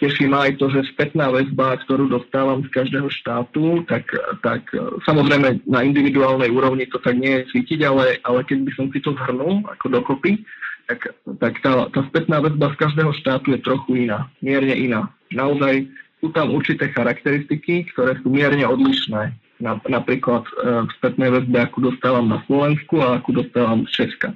teší 0.00 0.32
ma 0.32 0.48
aj 0.48 0.56
to, 0.56 0.72
že 0.72 0.88
spätná 0.96 1.28
väzba, 1.28 1.76
ktorú 1.84 2.08
dostávam 2.08 2.64
z 2.64 2.72
každého 2.72 3.12
štátu, 3.12 3.84
tak, 3.84 4.08
tak 4.40 4.64
uh, 4.72 4.96
samozrejme 5.04 5.68
na 5.68 5.84
individuálnej 5.84 6.48
úrovni 6.48 6.88
to 6.88 6.96
tak 7.04 7.20
nie 7.20 7.44
je 7.44 7.52
cítiť, 7.52 7.84
ale, 7.84 8.16
ale 8.24 8.40
keď 8.48 8.58
by 8.64 8.72
som 8.80 8.86
si 8.88 8.98
to 9.04 9.12
zhrnul 9.12 9.60
ako 9.68 9.92
dokopy, 9.92 10.40
tak, 10.88 11.12
tak 11.38 11.60
tá, 11.60 11.86
tá 11.92 12.00
spätná 12.08 12.40
väzba 12.40 12.72
z 12.72 12.80
každého 12.80 13.12
štátu 13.20 13.52
je 13.54 13.60
trochu 13.60 14.08
iná, 14.08 14.32
mierne 14.40 14.72
iná. 14.72 15.12
Naozaj 15.36 15.84
sú 16.24 16.32
tam 16.32 16.54
určité 16.54 16.88
charakteristiky, 16.94 17.92
ktoré 17.92 18.16
sú 18.24 18.32
mierne 18.32 18.64
odlišné 18.64 19.41
napríklad 19.62 20.42
e, 20.42 20.52
v 20.82 20.90
spätnej 20.98 21.30
väzbe, 21.30 21.62
akú 21.62 21.78
dostávam 21.78 22.26
na 22.26 22.42
Slovensku 22.50 22.98
a 22.98 23.22
akú 23.22 23.30
dostávam 23.30 23.86
z 23.86 24.02
Česka. 24.02 24.34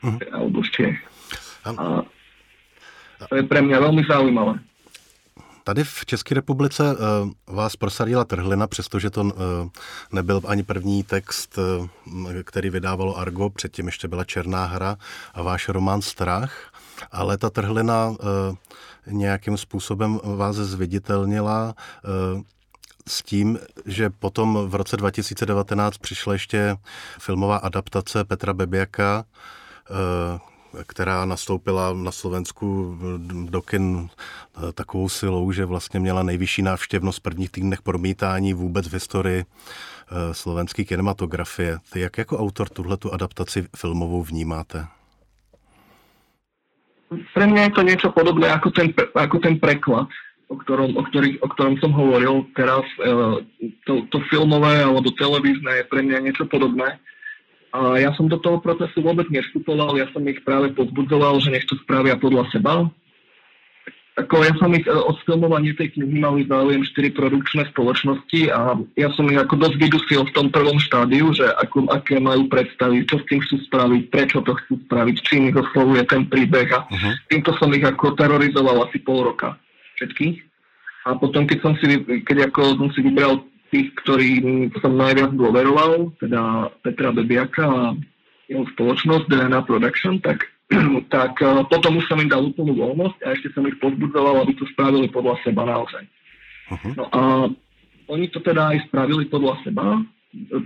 Uh-huh. 0.00 0.18
Alebo 0.32 0.64
z 0.64 0.70
Čech. 0.72 0.98
A 1.68 2.06
to 3.28 3.34
je 3.36 3.44
pre 3.44 3.60
mňa 3.60 3.76
veľmi 3.82 4.02
zaujímavé. 4.08 4.62
Tady 5.64 5.84
v 5.84 6.06
České 6.06 6.34
republice 6.34 6.80
uh, 6.80 6.96
vás 7.44 7.76
prosadila 7.76 8.24
Trhlina, 8.24 8.66
přestože 8.66 9.10
to 9.10 9.20
uh, 9.20 9.32
nebyl 10.12 10.40
ani 10.46 10.62
první 10.62 11.04
text, 11.04 11.58
který 12.44 12.70
vydávalo 12.70 13.18
Argo, 13.18 13.50
předtím 13.50 13.86
ještě 13.86 14.08
byla 14.08 14.24
Černá 14.24 14.64
hra 14.64 14.96
a 15.34 15.42
váš 15.42 15.68
román 15.68 16.02
Strach, 16.02 16.72
ale 17.12 17.38
ta 17.38 17.50
Trhlina 17.50 18.14
nějakým 19.06 19.56
způsobem 19.56 20.20
vás 20.24 20.56
zviditelnila 20.56 21.74
s 23.08 23.22
tím, 23.22 23.58
že 23.86 24.10
potom 24.10 24.68
v 24.68 24.74
roce 24.74 24.96
2019 24.96 25.98
přišla 25.98 26.32
ještě 26.32 26.76
filmová 27.18 27.56
adaptace 27.56 28.24
Petra 28.24 28.52
Bebiaka, 28.52 29.24
eh, 29.24 30.84
která 30.86 31.24
nastoupila 31.24 31.92
na 31.92 32.12
Slovensku 32.12 32.98
do 33.50 33.62
kin 33.62 34.08
eh, 34.08 34.72
takovou 34.72 35.08
silou, 35.08 35.52
že 35.52 35.64
vlastně 35.64 36.00
měla 36.00 36.22
nejvyšší 36.22 36.62
návštěvnost 36.62 37.18
v 37.18 37.22
prvních 37.22 37.50
týdnech 37.50 37.82
promítání 37.82 38.54
vůbec 38.54 38.88
v 38.88 38.92
historii 38.92 39.44
eh, 39.44 40.34
slovenské 40.34 40.84
kinematografie. 40.84 41.78
Ty 41.92 42.00
jak 42.00 42.18
jako 42.18 42.38
autor 42.38 42.68
tuhletu 42.68 43.12
adaptaci 43.12 43.66
filmovou 43.76 44.22
vnímáte? 44.22 44.86
Pre 47.08 47.48
mňa 47.48 47.62
je 47.62 47.72
to 47.72 47.82
niečo 47.88 48.08
podobné 48.12 48.52
ako 48.52 48.68
ten, 48.68 48.92
ako 49.16 49.40
ten 49.40 49.56
preklad 49.56 50.12
o 50.48 50.56
ktorom, 50.56 50.96
o, 50.96 51.02
ktorý, 51.04 51.36
o 51.44 51.48
ktorom 51.52 51.76
som 51.78 51.92
hovoril 51.92 52.48
teraz, 52.56 52.84
e, 53.04 53.44
to, 53.84 54.08
to 54.08 54.18
filmové 54.32 54.80
alebo 54.80 55.12
televízne 55.12 55.84
je 55.84 55.90
pre 55.92 56.00
mňa 56.00 56.24
niečo 56.24 56.48
podobné. 56.48 56.96
A 57.68 58.00
ja 58.00 58.16
som 58.16 58.32
do 58.32 58.40
toho 58.40 58.56
procesu 58.64 59.04
vôbec 59.04 59.28
nevstupoval, 59.28 60.00
ja 60.00 60.08
som 60.16 60.24
ich 60.24 60.40
práve 60.40 60.72
pozbudzoval, 60.72 61.36
že 61.44 61.52
nech 61.52 61.68
to 61.68 61.76
spravia 61.84 62.16
podľa 62.16 62.48
seba. 62.48 62.88
Ako 64.18 64.40
ja 64.40 64.56
som 64.56 64.72
ich 64.72 64.88
e, 64.88 64.90
od 64.90 65.20
filmovania 65.28 65.76
tej 65.76 65.92
knihy 66.00 66.16
mali 66.16 66.48
záujem 66.48 66.80
4 66.80 67.12
produkčné 67.12 67.62
spoločnosti 67.76 68.48
a 68.48 68.80
ja 68.96 69.12
som 69.12 69.28
ich 69.28 69.36
ako 69.36 69.52
dosť 69.52 69.76
vydusil 69.76 70.32
v 70.32 70.34
tom 70.34 70.48
prvom 70.48 70.80
štádiu, 70.80 71.28
že 71.36 71.44
ako, 71.60 71.92
aké 71.92 72.16
majú 72.16 72.48
predstavy, 72.48 73.04
čo 73.04 73.20
s 73.20 73.28
tým 73.28 73.44
chcú 73.44 73.60
spraviť, 73.68 74.02
prečo 74.08 74.40
to 74.40 74.56
chcú 74.64 74.80
spraviť, 74.88 75.16
čím 75.28 75.52
ich 75.52 75.60
oslovuje 75.60 76.08
ten 76.08 76.24
príbeh 76.24 76.72
a 76.72 76.88
uh-huh. 76.88 77.14
týmto 77.28 77.52
som 77.60 77.68
ich 77.76 77.84
ako 77.84 78.16
terorizoval 78.16 78.88
asi 78.88 78.96
pol 79.04 79.28
roka 79.28 79.60
všetkých. 79.98 80.36
A 81.08 81.16
potom, 81.16 81.48
keď 81.48 81.58
som 81.64 81.72
si, 81.80 81.86
keď 82.22 82.52
ako 82.52 82.78
som 82.78 82.88
si 82.92 83.00
vybral 83.00 83.42
tých, 83.72 83.92
ktorým 84.04 84.72
som 84.80 84.96
najviac 84.96 85.32
dôveroval, 85.36 86.12
teda 86.20 86.72
Petra 86.84 87.12
Bebiaka 87.12 87.64
a 87.64 87.82
jeho 88.48 88.64
spoločnosť 88.76 89.28
DNA 89.28 89.60
Production, 89.68 90.20
tak, 90.24 90.48
tak 91.14 91.36
eh, 91.40 91.62
potom 91.68 92.00
už 92.00 92.08
som 92.08 92.20
im 92.20 92.32
dal 92.32 92.44
úplnú 92.44 92.76
voľnosť 92.76 93.18
a 93.24 93.36
ešte 93.36 93.52
som 93.52 93.64
ich 93.68 93.76
pozbudzoval, 93.80 94.44
aby 94.44 94.52
to 94.56 94.64
spravili 94.72 95.08
podľa 95.12 95.36
seba 95.44 95.68
naozaj. 95.68 96.04
Uh-huh. 96.68 96.92
No 96.96 97.04
a 97.12 97.20
oni 98.08 98.28
to 98.32 98.40
teda 98.40 98.76
aj 98.76 98.88
spravili 98.88 99.28
podľa 99.28 99.60
seba, 99.64 100.00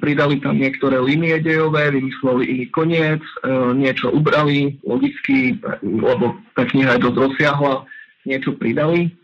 pridali 0.03 0.43
tam 0.43 0.59
niektoré 0.59 0.99
línie 0.99 1.39
dejové, 1.39 1.95
vymysleli 1.95 2.43
iný 2.51 2.67
koniec, 2.75 3.23
e, 3.23 3.47
niečo 3.79 4.11
ubrali, 4.11 4.79
logicky, 4.83 5.55
lebo 5.83 6.35
tá 6.59 6.67
kniha 6.67 6.99
je 6.99 7.05
dosť 7.07 7.19
rozsiahla, 7.19 7.75
niečo 8.27 8.59
pridali 8.59 9.15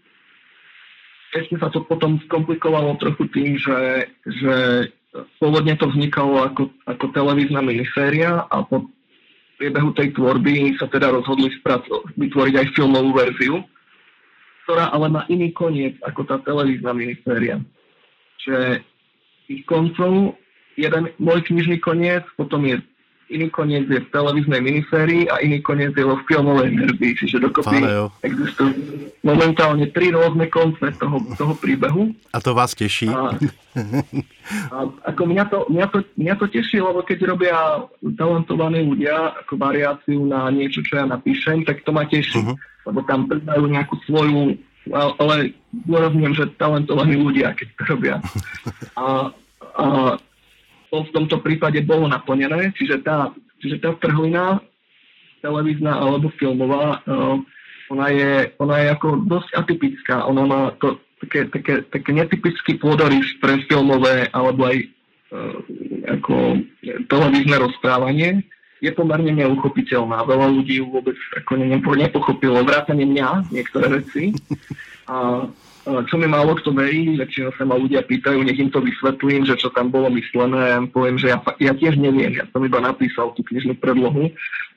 ešte 1.36 1.60
sa 1.60 1.68
to 1.68 1.84
potom 1.84 2.16
skomplikovalo 2.24 2.96
trochu 2.96 3.28
tým, 3.32 3.60
že, 3.60 4.08
že 4.24 4.54
pôvodne 5.40 5.76
to 5.76 5.88
vznikalo 5.92 6.48
ako, 6.48 6.72
ako 6.88 7.04
televízna 7.12 7.60
miniséria 7.60 8.48
a 8.48 8.64
po 8.64 8.88
priebehu 9.58 9.90
tej 9.92 10.14
tvorby 10.14 10.78
sa 10.78 10.86
teda 10.86 11.10
rozhodli 11.10 11.50
spraco- 11.58 12.06
vytvoriť 12.16 12.54
aj 12.54 12.66
filmovú 12.78 13.10
verziu, 13.12 13.56
ktorá 14.64 14.94
ale 14.94 15.10
má 15.10 15.22
iný 15.28 15.50
koniec 15.52 15.98
ako 16.06 16.24
tá 16.24 16.36
televízna 16.44 16.94
miniséria. 16.94 17.58
Že 18.46 18.84
ich 19.50 19.64
koncov, 19.66 20.38
jeden 20.78 21.10
môj 21.18 21.42
knižný 21.48 21.82
koniec, 21.82 22.22
potom 22.38 22.62
je 22.68 22.78
iný 23.28 23.48
koniec 23.52 23.84
je 23.88 24.00
v 24.00 24.08
televíznej 24.12 24.60
minisérii 24.60 25.28
a 25.28 25.40
iný 25.44 25.60
koniec 25.60 25.92
je 25.92 26.04
vo 26.04 26.16
filmovej 26.24 26.72
verzii, 26.72 27.12
čiže 27.16 27.36
dokopy 27.44 27.78
Pane, 27.80 28.08
existujú 28.24 28.72
momentálne 29.20 29.86
tri 29.92 30.08
rôzne 30.08 30.48
konce 30.48 30.92
toho, 30.96 31.20
toho 31.36 31.54
príbehu. 31.56 32.16
A 32.32 32.40
to 32.40 32.56
vás 32.56 32.72
teší? 32.72 33.12
A, 33.12 33.36
a 34.72 34.78
ako 35.12 35.22
mňa 35.28 35.44
to, 35.52 35.58
mňa, 35.68 35.86
to, 35.92 35.98
mňa 36.16 36.34
to 36.40 36.46
teší, 36.48 36.80
lebo 36.80 37.04
keď 37.04 37.18
robia 37.28 37.56
talentovaní 38.16 38.82
ľudia 38.82 39.36
ako 39.44 39.60
variáciu 39.60 40.24
na 40.24 40.48
niečo, 40.48 40.80
čo 40.80 40.98
ja 40.98 41.04
napíšem, 41.04 41.68
tak 41.68 41.84
to 41.84 41.92
ma 41.92 42.08
teší, 42.08 42.40
uh-huh. 42.40 42.56
lebo 42.88 43.04
tam 43.04 43.28
pridajú 43.28 43.64
nejakú 43.68 43.96
svoju 44.08 44.56
ale 44.88 45.52
rozumiem, 45.84 46.32
že 46.32 46.48
talentovaní 46.56 47.20
ľudia, 47.20 47.52
keď 47.52 47.68
to 47.76 47.82
robia. 47.92 48.16
A, 48.98 49.30
a 49.78 49.86
to 50.88 51.04
v 51.04 51.12
tomto 51.14 51.36
prípade 51.44 51.80
bolo 51.84 52.08
naplnené, 52.08 52.72
čiže 52.76 53.04
tá, 53.04 53.32
čiže 53.60 53.80
tá 53.84 53.92
trhlina 54.00 54.60
televízna 55.44 55.94
alebo 55.94 56.32
filmová, 56.34 57.04
uh, 57.06 57.38
ona, 57.88 58.06
je, 58.12 58.52
ona 58.58 58.76
je 58.84 58.88
ako 58.92 59.08
dosť 59.24 59.50
atypická. 59.54 60.26
Ona 60.28 60.42
má 60.44 60.60
to 60.82 61.00
také, 61.24 61.48
také, 61.48 61.74
také 61.88 62.10
netypický 62.12 62.76
pôdorys 62.76 63.38
pre 63.40 63.62
filmové 63.64 64.28
alebo 64.34 64.68
aj 64.68 64.76
uh, 65.32 65.56
ako 66.18 66.62
televízne 67.08 67.56
rozprávanie. 67.56 68.44
Je 68.78 68.94
pomerne 68.94 69.34
neuchopiteľná. 69.34 70.22
Veľa 70.22 70.54
ľudí 70.54 70.78
ju 70.78 70.86
vôbec 70.86 71.18
ako 71.34 71.58
nepochopilo. 71.98 72.62
Vrátane 72.62 73.02
mňa, 73.02 73.50
niektoré 73.50 73.90
veci. 73.98 74.30
A 75.10 75.46
čo 76.08 76.16
mi 76.20 76.28
málo 76.28 76.58
kto 76.58 76.74
verí, 76.76 77.16
väčšinou 77.16 77.52
sa 77.56 77.64
ma 77.64 77.80
ľudia 77.80 78.04
pýtajú, 78.04 78.44
nech 78.44 78.60
im 78.60 78.68
to 78.68 78.84
vysvetlím, 78.84 79.48
že 79.48 79.56
čo 79.56 79.72
tam 79.72 79.88
bolo 79.88 80.12
myslené, 80.12 80.76
ja 80.76 80.78
poviem, 80.84 81.16
že 81.16 81.32
ja, 81.32 81.38
ja 81.58 81.72
tiež 81.72 81.96
neviem, 81.96 82.36
ja 82.36 82.44
som 82.52 82.60
iba 82.60 82.78
napísal 82.82 83.32
tú 83.32 83.40
knižnú 83.46 83.78
predlohu, 83.80 84.28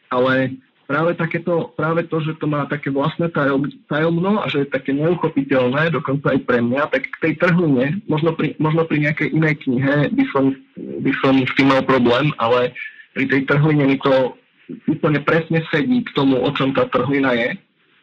ale 0.08 0.56
práve, 0.88 1.16
takéto, 1.16 1.72
práve 1.76 2.04
to, 2.12 2.20
že 2.20 2.36
to 2.40 2.48
má 2.48 2.68
také 2.68 2.92
vlastné 2.92 3.32
tajomno 3.88 4.44
a 4.44 4.46
že 4.52 4.64
je 4.64 4.74
také 4.76 4.92
neuchopiteľné, 4.92 5.92
dokonca 5.96 6.36
aj 6.36 6.40
pre 6.44 6.60
mňa, 6.60 6.92
tak 6.92 7.08
k 7.08 7.22
tej 7.24 7.34
trhline, 7.40 8.04
možno 8.12 8.36
pri, 8.36 8.56
možno 8.60 8.84
pri 8.84 9.08
nejakej 9.08 9.32
inej 9.32 9.56
knihe 9.68 9.96
by 10.12 10.26
som, 10.36 10.56
by 10.80 11.12
som 11.24 11.34
s 11.48 11.52
tým 11.56 11.72
mal 11.72 11.84
problém, 11.84 12.36
ale 12.40 12.76
pri 13.16 13.28
tej 13.28 13.42
trhline 13.48 13.88
mi 13.88 13.98
to 14.00 14.36
úplne 14.88 15.20
presne 15.24 15.64
sedí 15.72 16.04
k 16.04 16.14
tomu, 16.16 16.40
o 16.40 16.50
čom 16.56 16.72
tá 16.72 16.88
trhlina 16.88 17.36
je. 17.36 17.56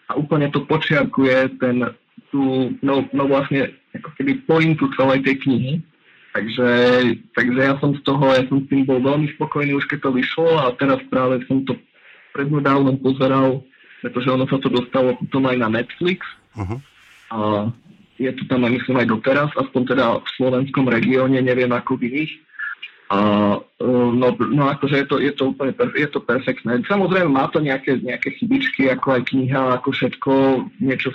A 0.08 0.16
úplne 0.16 0.48
to 0.48 0.64
počiarkuje 0.64 1.60
ten 1.60 1.84
tú, 2.30 2.74
no, 2.82 3.04
no 3.10 3.22
vlastne 3.26 3.72
ako 3.94 4.10
keby 4.18 4.44
pointu 4.44 4.88
celej 4.94 5.24
tej 5.24 5.36
knihy. 5.44 5.72
Takže, 6.36 6.68
takže 7.34 7.60
ja 7.60 7.74
som 7.80 7.96
z 7.96 8.02
toho, 8.04 8.22
ja 8.30 8.44
som 8.46 8.62
s 8.62 8.66
tým 8.70 8.86
bol 8.86 9.02
veľmi 9.02 9.32
spokojný 9.34 9.74
už 9.74 9.90
keď 9.90 10.06
to 10.06 10.10
vyšlo 10.14 10.60
a 10.60 10.70
teraz 10.78 11.00
práve 11.10 11.42
som 11.48 11.64
to 11.66 11.74
prednedávnom 12.36 13.00
pozeral, 13.00 13.64
pretože 14.04 14.28
ono 14.30 14.46
sa 14.46 14.60
to 14.62 14.70
dostalo 14.70 15.18
potom 15.18 15.48
aj 15.50 15.56
na 15.58 15.68
Netflix. 15.72 16.22
Uh-huh. 16.54 16.78
A 17.32 17.38
je 18.20 18.30
to 18.34 18.44
tam 18.46 18.66
aj 18.66 18.72
myslím 18.76 18.96
aj 19.02 19.08
doteraz, 19.08 19.50
aspoň 19.56 19.82
teda 19.94 20.04
v 20.22 20.28
slovenskom 20.36 20.86
regióne, 20.90 21.38
neviem 21.42 21.70
ako 21.70 21.98
v 21.98 22.12
iných. 22.12 22.32
A, 23.08 23.18
e, 23.80 23.88
no, 24.12 24.36
no 24.36 24.62
akože 24.68 25.00
je 25.00 25.06
to, 25.08 25.16
je 25.16 25.32
to 25.32 25.56
úplne 25.56 25.72
je 25.96 26.08
to 26.12 26.20
perfektné. 26.20 26.84
Samozrejme 26.84 27.30
má 27.32 27.48
to 27.48 27.62
nejaké, 27.62 27.96
nejaké 28.04 28.36
chybičky, 28.36 28.92
ako 28.92 29.16
aj 29.16 29.22
kniha, 29.32 29.62
ako 29.80 29.88
všetko, 29.96 30.32
niečo 30.82 31.14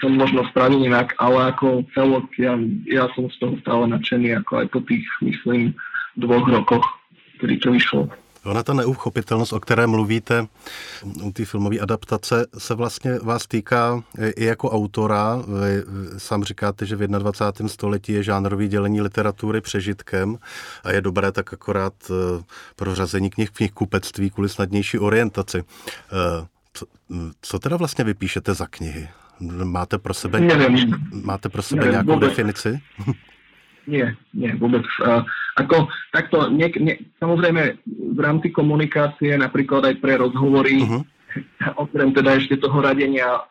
som 0.00 0.16
možno 0.16 0.44
spravil 0.48 0.84
inak, 0.84 1.12
ale 1.20 1.52
ako 1.52 1.84
celok 1.92 2.24
ja, 2.40 2.56
ja 2.88 3.04
som 3.12 3.28
z 3.28 3.36
toho 3.36 3.54
stále 3.60 3.84
nadšený, 3.92 4.40
ako 4.40 4.52
aj 4.64 4.66
po 4.72 4.80
tých, 4.88 5.04
myslím, 5.20 5.76
dvoch 6.16 6.48
rokoch, 6.48 6.84
kdy 7.40 7.60
to 7.60 7.68
vyšlo. 7.72 8.08
Ona 8.44 8.62
ta 8.62 8.74
neuchopitelnost, 8.74 9.52
o 9.52 9.60
které 9.60 9.86
mluvíte 9.86 10.46
u 11.22 11.32
té 11.32 11.44
filmové 11.44 11.78
adaptace, 11.78 12.46
se 12.58 12.74
vlastně 12.74 13.18
vás 13.18 13.46
týká 13.46 14.02
i 14.36 14.44
jako 14.44 14.70
autora. 14.70 15.36
Vy 15.36 15.82
sám 16.18 16.44
říkáte, 16.44 16.86
že 16.86 16.96
v 16.96 17.06
21. 17.06 17.68
století 17.68 18.12
je 18.12 18.22
žánrový 18.22 18.68
dělení 18.68 19.00
literatury 19.00 19.60
přežitkem 19.60 20.38
a 20.84 20.92
je 20.92 21.00
dobré 21.00 21.32
tak 21.32 21.52
akorát 21.52 21.94
eh, 22.10 22.42
pro 22.76 22.94
řazení 22.94 23.30
knih 23.30 23.48
v 23.48 23.52
knihkupectví 23.52 24.30
kvůli 24.30 24.48
snadnější 24.48 24.98
orientaci. 24.98 25.64
Co, 26.72 26.86
co 27.40 27.58
teda 27.58 27.76
vlastně 27.76 28.04
vypíšete 28.04 28.54
za 28.54 28.66
knihy? 28.66 29.08
Máte 29.42 29.98
pro 29.98 30.14
sebe, 30.14 30.38
neviem, 30.38 30.94
máte 31.10 31.50
pro 31.50 31.58
sebe 31.58 31.90
neviem, 31.90 31.94
nejakú 31.98 32.12
vôbec. 32.14 32.30
definici? 32.30 32.70
Nie, 33.84 34.16
nie, 34.32 34.48
vôbec. 34.56 34.80
Uh, 34.96 35.20
ako 35.60 35.92
takto, 36.08 36.48
nie, 36.48 36.72
nie, 36.80 36.96
samozrejme 37.20 37.76
v 38.16 38.20
rámci 38.20 38.48
komunikácie, 38.48 39.36
napríklad 39.36 39.84
aj 39.84 40.00
pre 40.00 40.16
rozhovory, 40.16 40.80
uh-huh. 40.80 41.04
okrem 41.84 42.16
teda 42.16 42.40
ešte 42.40 42.56
toho 42.64 42.80
radenia 42.80 43.44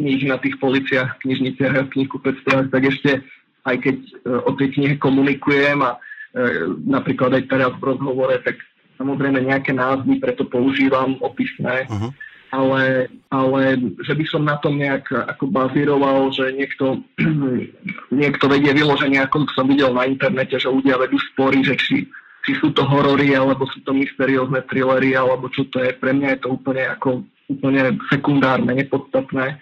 kníh 0.00 0.24
na 0.24 0.40
tých 0.40 0.56
policiach, 0.56 1.20
knižniciach 1.20 1.74
a 1.76 1.84
knihkupectvách, 1.92 2.72
tak 2.72 2.82
ešte 2.88 3.20
aj 3.68 3.76
keď 3.76 3.96
uh, 4.24 4.40
o 4.48 4.56
tej 4.56 4.72
knihe 4.72 4.96
komunikujem 4.96 5.84
a 5.84 6.00
uh, 6.00 6.80
napríklad 6.88 7.36
aj 7.36 7.44
teraz 7.52 7.72
v 7.76 7.92
rozhovore, 7.92 8.40
tak 8.40 8.56
samozrejme 8.96 9.36
nejaké 9.44 9.76
názvy 9.76 10.16
preto 10.16 10.48
používam 10.48 11.20
opisné. 11.20 11.84
Uh-huh 11.92 12.08
ale, 12.54 13.10
ale 13.34 13.62
že 14.06 14.14
by 14.14 14.24
som 14.30 14.46
na 14.46 14.54
tom 14.62 14.78
nejak 14.78 15.10
ako 15.10 15.50
bazíroval, 15.50 16.30
že 16.30 16.54
niekto, 16.54 17.02
niekto 18.14 18.44
vedie 18.46 18.70
vyloženie, 18.70 19.18
ako 19.18 19.50
som 19.58 19.66
videl 19.66 19.90
na 19.90 20.06
internete, 20.06 20.54
že 20.54 20.70
ľudia 20.70 20.94
vedú 20.94 21.18
spory, 21.34 21.66
že 21.66 21.74
či, 21.74 22.06
či 22.46 22.52
sú 22.62 22.70
to 22.70 22.86
horory, 22.86 23.34
alebo 23.34 23.66
sú 23.66 23.82
to 23.82 23.90
mysteriózne 23.90 24.62
thrillery, 24.70 25.18
alebo 25.18 25.50
čo 25.50 25.66
to 25.66 25.82
je. 25.82 25.90
Pre 25.98 26.14
mňa 26.14 26.38
je 26.38 26.40
to 26.46 26.48
úplne 26.54 26.86
ako 26.86 27.26
úplne 27.50 28.00
sekundárne, 28.08 28.72
nepodstatné. 28.72 29.60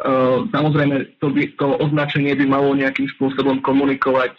Uh, 0.00 0.48
samozrejme, 0.50 1.20
to, 1.20 1.28
by, 1.28 1.44
to 1.60 1.66
označenie 1.78 2.32
by 2.32 2.46
malo 2.48 2.72
nejakým 2.72 3.06
spôsobom 3.14 3.60
komunikovať, 3.60 4.32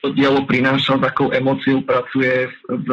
to 0.00 0.12
dielo 0.16 0.44
prináša, 0.44 0.96
s 0.96 1.04
akou 1.04 1.32
emóciou 1.32 1.80
pracuje, 1.84 2.48
v, 2.68 2.88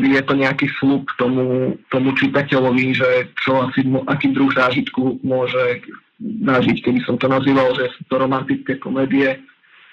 je 0.00 0.22
to 0.24 0.34
nejaký 0.38 0.66
slub 0.80 1.04
tomu, 1.20 1.76
tomu 1.92 2.16
čitateľovi, 2.16 2.86
že 2.96 3.08
čo 3.36 3.68
asi, 3.68 3.84
aký 4.08 4.32
druh 4.32 4.48
zážitku 4.54 5.20
môže 5.20 5.84
zažiť. 6.22 6.76
Keby 6.80 7.00
som 7.04 7.18
to 7.18 7.26
nazýval, 7.28 7.74
že 7.76 7.90
sú 7.98 8.06
to 8.08 8.14
romantické 8.16 8.78
komédie, 8.78 9.42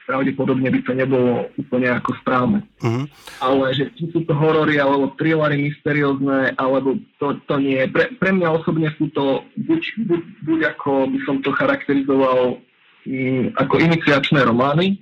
pravdepodobne 0.09 0.73
by 0.73 0.81
to 0.81 0.93
nebolo 0.97 1.53
úplne 1.53 1.89
ako 1.93 2.17
správne. 2.25 2.65
Uh-huh. 2.81 3.05
Ale 3.45 3.77
že 3.77 3.93
či 3.93 4.09
sú 4.09 4.25
to 4.25 4.33
horory, 4.33 4.81
alebo 4.81 5.13
thrillery 5.17 5.69
mysteriózne, 5.69 6.57
alebo 6.57 6.97
to, 7.21 7.37
to 7.45 7.55
nie. 7.61 7.85
Pre, 7.89 8.17
pre 8.17 8.31
mňa 8.33 8.49
osobne 8.49 8.89
sú 8.97 9.13
to 9.13 9.45
buď, 9.69 9.81
buď, 10.09 10.21
buď 10.49 10.59
ako 10.73 11.13
by 11.13 11.19
som 11.29 11.35
to 11.45 11.53
charakterizoval 11.53 12.57
um, 12.57 13.45
ako 13.53 13.75
iniciačné 13.77 14.41
romány, 14.49 14.97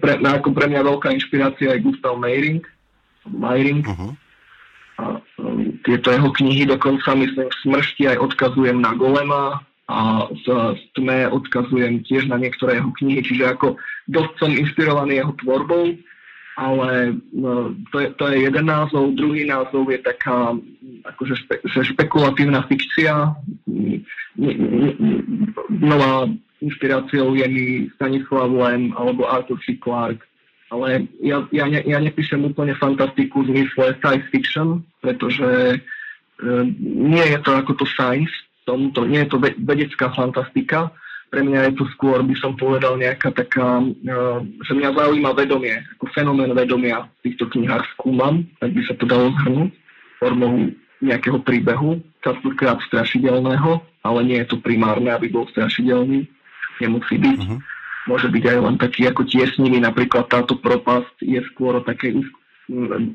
pre, 0.00 0.12
ako 0.24 0.56
pre 0.56 0.66
mňa 0.72 0.80
veľká 0.80 1.12
inšpirácia 1.12 1.76
je 1.76 1.84
Gustav 1.84 2.16
Meiring, 2.16 2.64
Meiring. 3.28 3.84
Uh-huh. 3.84 4.12
A 5.00 5.04
um, 5.40 5.80
tieto 5.84 6.12
jeho 6.12 6.30
knihy 6.32 6.68
dokonca, 6.68 7.16
myslím, 7.16 7.48
v 7.48 7.60
smršti 7.64 8.08
aj 8.08 8.18
odkazujem 8.20 8.80
na 8.80 8.92
Golema 8.96 9.64
a 9.90 10.28
v, 10.30 10.44
v 10.76 10.82
tme 10.94 11.18
odkazujem 11.34 12.04
tiež 12.06 12.30
na 12.30 12.38
niektoré 12.38 12.78
jeho 12.78 12.92
knihy, 13.00 13.20
čiže 13.26 13.44
ako 13.48 13.80
dosť 14.06 14.32
som 14.38 14.52
inšpirovaný 14.54 15.18
jeho 15.18 15.32
tvorbou, 15.40 15.98
ale 16.60 17.16
no, 17.32 17.72
to, 17.90 17.96
je, 18.04 18.08
to 18.20 18.24
je 18.28 18.36
jeden 18.44 18.66
názov, 18.68 19.16
druhý 19.16 19.48
názov 19.48 19.88
je 19.88 19.98
taká 20.04 20.54
akože 21.08 21.34
špe, 21.42 21.56
špekulatívna 21.64 22.68
fikcia. 22.68 23.32
Nová 25.72 26.28
inšpiráciou 26.60 27.32
je 27.34 27.46
mi 27.48 27.66
Stanislav 27.96 28.52
Lem 28.52 28.92
alebo 28.94 29.24
Arthur 29.26 29.56
C. 29.64 29.80
Clarke. 29.80 30.22
Ale 30.70 31.10
ja, 31.18 31.42
ja, 31.50 31.66
ne, 31.66 31.82
ja 31.82 31.98
nepíšem 31.98 32.46
úplne 32.46 32.78
fantastiku 32.78 33.42
v 33.42 33.50
zmysle 33.54 33.98
science 33.98 34.26
fiction, 34.30 34.86
pretože 35.02 35.74
e, 35.74 35.78
nie 36.86 37.26
je 37.26 37.38
to 37.42 37.50
ako 37.58 37.74
to 37.74 37.86
science, 37.90 38.30
tom, 38.70 38.94
to, 38.94 39.02
nie 39.02 39.26
je 39.26 39.34
to 39.34 39.42
vedecká 39.42 40.14
fantastika. 40.14 40.94
Pre 41.30 41.42
mňa 41.42 41.70
je 41.70 41.72
to 41.78 41.84
skôr, 41.94 42.22
by 42.22 42.34
som 42.38 42.54
povedal, 42.54 42.94
nejaká 42.94 43.34
taká, 43.34 43.82
e, 43.82 44.14
že 44.62 44.72
mňa 44.78 44.94
zaujíma 44.94 45.30
vedomie, 45.34 45.74
ako 45.98 46.06
fenomén 46.14 46.54
vedomia 46.54 47.10
v 47.22 47.30
týchto 47.30 47.50
knihách 47.50 47.86
skúmam, 47.98 48.46
tak 48.62 48.70
by 48.70 48.82
sa 48.86 48.94
to 48.94 49.04
dalo 49.10 49.34
zhrnúť 49.42 49.70
formou 50.22 50.70
nejakého 51.02 51.40
príbehu, 51.42 51.98
častokrát 52.22 52.78
strašidelného, 52.86 53.82
ale 54.04 54.20
nie 54.22 54.38
je 54.44 54.54
to 54.54 54.56
primárne, 54.60 55.10
aby 55.10 55.32
bol 55.32 55.48
strašidelný 55.50 56.28
nemusí 56.80 57.20
byť. 57.20 57.40
Uh-huh. 57.44 57.60
Môže 58.08 58.32
byť 58.32 58.44
aj 58.48 58.58
len 58.64 58.76
taký 58.80 59.08
ako 59.08 59.28
tiesnivý, 59.28 59.82
napríklad 59.82 60.30
táto 60.32 60.56
propasť 60.56 61.20
je 61.20 61.40
skôr 61.52 61.80
o 61.80 61.84
takej 61.84 62.24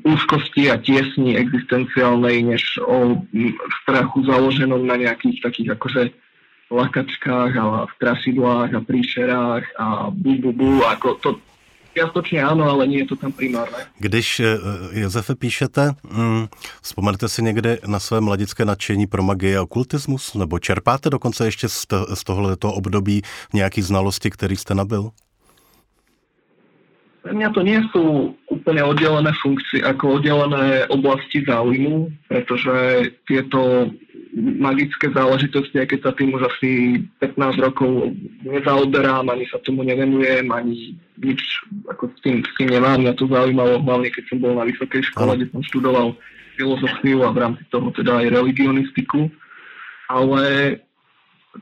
úzkosti 0.04 0.68
a 0.68 0.76
tiesni 0.76 1.34
existenciálnej, 1.34 2.44
než 2.44 2.76
o 2.84 3.24
strachu 3.82 4.28
založenom 4.28 4.84
na 4.84 5.00
nejakých 5.00 5.42
takých 5.42 5.80
akože 5.80 6.02
lakačkách 6.68 7.52
a 7.56 7.86
strašidlách 7.96 8.70
a 8.74 8.84
príšerách 8.84 9.64
a 9.78 9.86
bu, 10.10 10.38
bu, 10.42 10.50
bu 10.52 10.70
ako 10.84 11.08
to, 11.22 11.30
Čiastočne 11.96 12.44
áno, 12.44 12.68
ale 12.68 12.84
nie 12.84 13.00
je 13.00 13.08
to 13.08 13.16
tam 13.16 13.32
primárne. 13.32 13.88
Když 13.96 14.40
eh, 14.40 14.60
Josefe 14.92 15.34
píšete, 15.34 15.96
hm, 16.04 16.52
vzpomenete 16.82 17.28
si 17.28 17.42
někdy 17.42 17.78
na 17.86 17.98
své 17.98 18.20
mladické 18.20 18.64
nadšení 18.64 19.06
pro 19.06 19.22
magii 19.22 19.56
a 19.56 19.62
okultismus? 19.62 20.34
Nebo 20.34 20.58
čerpáte 20.58 21.10
dokonce 21.10 21.44
ještě 21.44 21.68
z 22.14 22.24
tohoto 22.24 22.72
období 22.72 23.22
nějaký 23.54 23.82
znalosti, 23.82 24.30
který 24.30 24.56
jste 24.56 24.74
nabil? 24.74 25.10
Pre 27.26 27.34
mňa 27.34 27.50
to 27.50 27.66
nie 27.66 27.82
sú 27.90 28.38
úplne 28.46 28.86
oddelené 28.86 29.34
funkcie, 29.42 29.82
ako 29.82 30.22
oddelené 30.22 30.86
oblasti 30.86 31.42
záujmu, 31.42 32.06
pretože 32.30 33.10
tieto 33.26 33.90
magické 34.36 35.08
záležitosti, 35.16 35.80
aj 35.80 35.88
keď 35.96 36.00
sa 36.04 36.12
tým 36.12 36.36
už 36.36 36.44
asi 36.44 37.00
15 37.24 37.56
rokov 37.56 38.12
nezaoberám, 38.44 39.32
ani 39.32 39.48
sa 39.48 39.56
tomu 39.64 39.80
nevenujem, 39.80 40.44
ani 40.52 40.92
nič 41.16 41.40
ako 41.88 42.12
s 42.12 42.18
tým, 42.20 42.44
s 42.44 42.52
tým 42.60 42.68
nemám. 42.68 43.00
Mňa 43.00 43.16
to 43.16 43.24
zaujímalo 43.32 43.80
hlavne, 43.80 44.12
keď 44.12 44.24
som 44.28 44.38
bol 44.44 44.52
na 44.60 44.68
vysokej 44.68 45.08
škole, 45.08 45.40
kde 45.40 45.48
som 45.48 45.64
študoval 45.64 46.12
filozofiu 46.60 47.24
a 47.24 47.32
v 47.32 47.40
rámci 47.48 47.64
toho 47.72 47.88
teda 47.96 48.20
aj 48.20 48.26
religionistiku. 48.28 49.32
Ale 50.12 50.44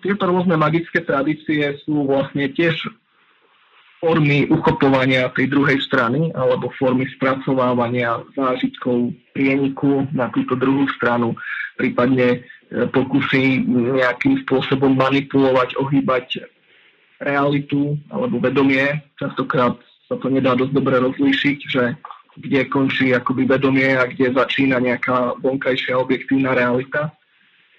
tieto 0.03 0.27
rôzne 0.27 0.59
magické 0.59 0.99
tradície 1.07 1.79
sú 1.87 2.11
vlastne 2.11 2.51
tiež 2.51 2.75
formy 4.03 4.51
uchopovania 4.51 5.33
tej 5.33 5.49
druhej 5.49 5.81
strany 5.81 6.35
alebo 6.35 6.69
formy 6.77 7.07
spracovávania 7.17 8.21
zážitkov 8.37 9.15
prieniku 9.33 10.05
na 10.13 10.29
túto 10.35 10.59
druhú 10.59 10.85
stranu, 10.99 11.33
prípadne 11.81 12.45
pokusy 12.71 13.65
nejakým 13.69 14.43
spôsobom 14.47 14.97
manipulovať, 14.97 15.77
ohýbať 15.79 16.27
realitu 17.23 17.97
alebo 18.11 18.43
vedomie. 18.43 19.03
Častokrát 19.21 19.79
sa 20.09 20.17
to 20.19 20.29
nedá 20.29 20.53
dosť 20.59 20.73
dobre 20.75 21.01
rozlíšiť, 21.01 21.59
že 21.71 21.95
kde 22.35 22.67
končí 22.67 23.15
akoby 23.15 23.47
vedomie 23.47 23.95
a 23.95 24.11
kde 24.11 24.35
začína 24.35 24.83
nejaká 24.83 25.39
vonkajšia 25.39 25.95
objektívna 25.95 26.55
realita. 26.55 27.15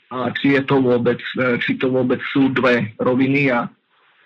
A 0.07 0.31
či 0.31 0.55
je 0.55 0.61
to 0.63 0.79
vôbec, 0.79 1.19
e, 1.35 1.59
či 1.59 1.75
to 1.75 1.91
vôbec 1.91 2.21
sú 2.31 2.47
dve 2.53 2.95
roviny 3.01 3.51
a 3.51 3.67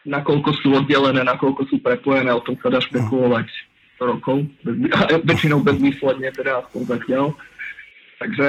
nakoľko 0.06 0.50
sú 0.62 0.76
oddelené, 0.76 1.26
nakoľko 1.26 1.65
sú 1.65 1.82
prepojené, 1.82 2.30
o 2.30 2.43
tom 2.43 2.60
sa 2.62 2.69
dá 2.69 2.78
špekulovať 2.78 3.48
rokov, 3.98 4.45
bez, 4.62 4.76
väčšinou 5.30 5.65
bezvýsledne, 5.65 6.30
teda 6.36 6.62
aspoň 6.62 6.82
zatiaľ. 7.00 7.26
Takže 8.19 8.47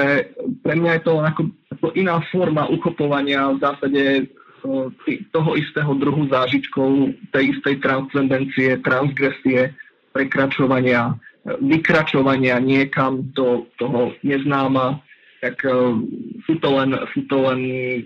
pre 0.67 0.73
mňa 0.75 0.91
je 0.99 1.01
to 1.07 1.13
ako, 1.23 1.43
ako 1.71 1.87
iná 1.95 2.19
forma 2.27 2.67
uchopovania 2.67 3.55
v 3.55 3.61
zásade 3.63 4.03
toho 5.31 5.51
istého 5.57 5.91
druhu 5.97 6.29
zážitkov, 6.29 7.15
tej 7.33 7.57
istej 7.57 7.81
transcendencie, 7.81 8.77
transgresie, 8.83 9.73
prekračovania, 10.13 11.17
vykračovania 11.63 12.61
niekam 12.61 13.25
do 13.33 13.65
toho 13.81 14.13
neznáma, 14.21 15.01
tak 15.41 15.57
sú 16.45 16.53
to, 16.61 16.69
len, 16.77 16.93
sú 17.17 17.25
to 17.25 17.49
len 17.49 17.59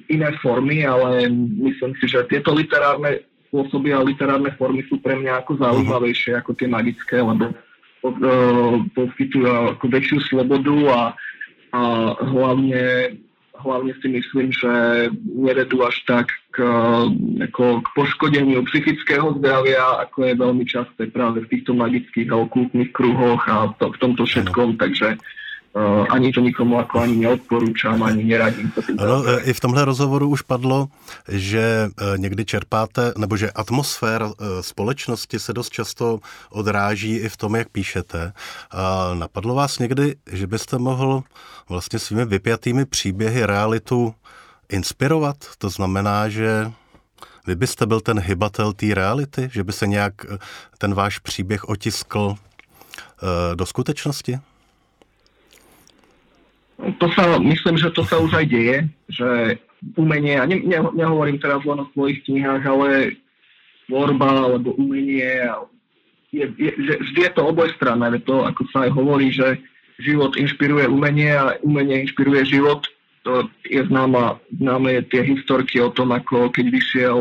iné 0.08 0.30
formy, 0.40 0.88
ale 0.88 1.28
myslím 1.60 1.92
si, 2.00 2.08
že 2.08 2.24
tieto 2.32 2.56
literárne 2.56 3.28
spôsoby 3.52 3.92
a 3.92 4.00
literárne 4.00 4.56
formy 4.56 4.88
sú 4.88 5.04
pre 5.04 5.20
mňa 5.20 5.44
ako 5.44 5.60
zaujímavejšie 5.60 6.40
ako 6.40 6.56
tie 6.56 6.72
magické, 6.72 7.20
lebo 7.20 7.52
poskytujú 8.96 9.76
ako 9.76 9.86
väčšiu 9.92 10.20
slobodu 10.32 10.76
a, 10.88 11.00
a 11.76 11.80
hlavne, 12.24 13.20
hlavne 13.60 13.94
si 14.00 14.08
myslím, 14.08 14.56
že 14.56 14.72
nevedú 15.28 15.84
až 15.84 16.00
tak 16.08 16.32
k, 16.56 16.64
ako 17.52 17.84
k 17.84 17.88
poškodeniu 17.92 18.64
psychického 18.72 19.36
zdravia, 19.44 20.08
ako 20.08 20.18
je 20.24 20.34
veľmi 20.40 20.64
časté 20.64 21.12
práve 21.12 21.44
v 21.44 21.52
týchto 21.52 21.76
magických 21.76 22.32
a 22.32 22.40
okultných 22.48 22.96
kruhoch 22.96 23.44
a 23.52 23.76
to, 23.76 23.92
v 23.92 23.98
tomto 24.00 24.24
všetkom, 24.24 24.80
takže 24.80 25.20
ani 26.10 26.32
to 26.32 26.42
nikomu 26.42 26.78
jako 26.78 27.00
ani 27.00 27.16
neodporúčam, 27.16 28.04
ani 28.04 28.24
neradím. 28.24 28.72
Ano, 28.98 29.24
i 29.44 29.54
v 29.54 29.60
tomhle 29.60 29.86
rozhovoru 29.86 30.30
už 30.30 30.42
padlo, 30.42 30.88
že 31.28 31.60
e, 31.60 32.18
někdy 32.18 32.46
čerpáte, 32.46 33.14
nebo 33.18 33.38
že 33.38 33.52
atmosféra 33.52 34.28
e, 34.30 34.64
společnosti 34.64 35.40
se 35.40 35.54
dost 35.54 35.70
často 35.70 36.20
odráží 36.50 37.16
i 37.16 37.30
v 37.30 37.38
tom, 37.38 37.56
jak 37.56 37.70
píšete. 37.70 38.34
A 38.72 39.14
napadlo 39.14 39.56
vás 39.56 39.80
někdy, 39.80 40.16
že 40.32 40.48
byste 40.48 40.78
mohl 40.78 41.24
vlastně 41.70 42.00
svými 42.00 42.26
vypjatými 42.26 42.86
příběhy 42.86 43.46
realitu 43.46 44.14
inspirovat? 44.70 45.38
To 45.58 45.70
znamená, 45.70 46.30
že 46.30 46.72
vy 47.48 47.56
byste 47.56 47.86
byl 47.86 48.02
ten 48.02 48.20
hybatel 48.20 48.74
té 48.74 48.86
reality, 48.94 49.50
že 49.52 49.64
by 49.64 49.74
se 49.74 49.88
nějak 49.88 50.14
e, 50.26 50.38
ten 50.78 50.94
váš 50.94 51.20
příběh 51.20 51.70
otiskl 51.70 52.36
do 53.56 53.66
skutečnosti? 53.66 54.40
To 56.76 57.08
sa, 57.16 57.40
myslím, 57.40 57.80
že 57.80 57.92
to 57.96 58.04
sa 58.04 58.20
už 58.20 58.36
aj 58.36 58.46
deje, 58.52 58.78
že 59.08 59.60
umenie, 59.96 60.36
a 60.36 60.44
ne, 60.44 60.60
ne, 60.60 60.80
nehovorím 60.92 61.40
teraz 61.40 61.64
len 61.64 61.80
o 61.80 61.90
svojich 61.96 62.26
knihách, 62.28 62.64
ale 62.68 63.16
tvorba 63.88 64.52
alebo 64.52 64.76
umenie, 64.76 65.46
je, 66.36 66.46
je, 66.60 66.72
že 66.76 66.94
vždy 67.00 67.20
je 67.22 67.32
to 67.32 67.42
obojstranné, 67.48 68.20
to 68.28 68.44
ako 68.44 68.68
sa 68.76 68.90
aj 68.90 68.92
hovorí, 68.92 69.32
že 69.32 69.56
život 70.04 70.36
inšpiruje 70.36 70.92
umenie 70.92 71.32
a 71.32 71.56
umenie 71.64 72.04
inšpiruje 72.04 72.60
život. 72.60 72.84
To 73.24 73.48
je 73.66 73.82
známa, 73.88 74.38
známe 74.54 75.02
tie 75.10 75.24
historky 75.26 75.80
o 75.82 75.90
tom, 75.90 76.12
ako 76.12 76.52
keď 76.52 76.66
vyšiel 76.70 77.18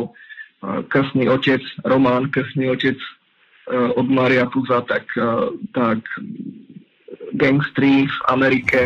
Krsný 0.64 1.28
otec, 1.28 1.60
román 1.84 2.32
Krsný 2.32 2.72
otec 2.72 2.96
e, 2.96 3.08
od 3.72 4.08
Maria 4.08 4.48
Puza, 4.48 4.80
tak, 4.84 5.04
e, 5.16 5.52
tak 5.76 6.00
gangstri 7.36 8.08
v 8.08 8.16
Amerike 8.32 8.80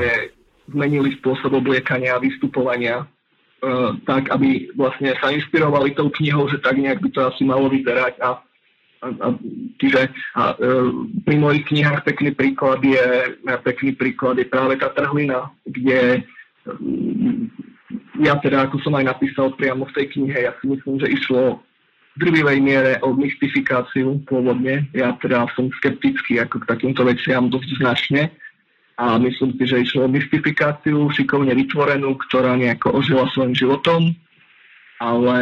zmenili 0.73 1.17
spôsob 1.19 1.57
obliekania 1.57 2.17
a 2.17 2.23
vystupovania 2.23 3.05
uh, 3.05 3.97
tak, 4.05 4.29
aby 4.33 4.69
vlastne 4.77 5.17
sa 5.19 5.33
inšpirovali 5.33 5.97
tou 5.97 6.13
knihou, 6.13 6.49
že 6.49 6.61
tak 6.61 6.77
nejak 6.77 7.01
by 7.01 7.09
to 7.13 7.21
asi 7.25 7.43
malo 7.45 7.69
vyzerať 7.73 8.21
a 8.21 8.43
a, 8.99 9.07
a, 9.07 9.29
čiže 9.79 10.11
a, 10.35 10.59
e, 10.59 10.75
pri 11.23 11.37
mojich 11.39 11.71
knihách 11.71 12.03
pekný 12.03 12.35
príklad 12.35 12.83
je, 12.83 13.31
pekný 13.63 13.95
príklad 13.95 14.43
je 14.43 14.47
práve 14.51 14.75
tá 14.75 14.91
trhlina, 14.91 15.55
kde 15.63 16.27
mm, 16.67 17.47
ja 18.19 18.35
teda, 18.43 18.67
ako 18.67 18.83
som 18.83 18.99
aj 18.99 19.07
napísal 19.07 19.55
priamo 19.55 19.87
v 19.87 19.95
tej 19.95 20.07
knihe, 20.19 20.51
ja 20.51 20.53
si 20.59 20.67
myslím, 20.67 20.99
že 20.99 21.15
išlo 21.15 21.63
v 22.19 22.27
drvivej 22.27 22.59
miere 22.59 22.93
o 23.07 23.15
mystifikáciu 23.15 24.19
pôvodne. 24.27 24.91
Ja 24.91 25.15
teda 25.23 25.47
som 25.55 25.71
skeptický 25.79 26.43
ako 26.43 26.67
k 26.67 26.69
takýmto 26.75 27.07
veciam 27.07 27.47
dosť 27.47 27.79
značne 27.79 28.35
a 28.99 29.15
myslím 29.23 29.55
si, 29.55 29.63
že 29.63 29.87
išlo 29.87 30.11
o 30.11 30.11
mystifikáciu 30.11 31.07
šikovne 31.15 31.55
vytvorenú, 31.55 32.19
ktorá 32.27 32.59
nejako 32.59 32.99
ožila 32.99 33.31
svojim 33.31 33.55
životom, 33.55 34.11
ale 34.99 35.39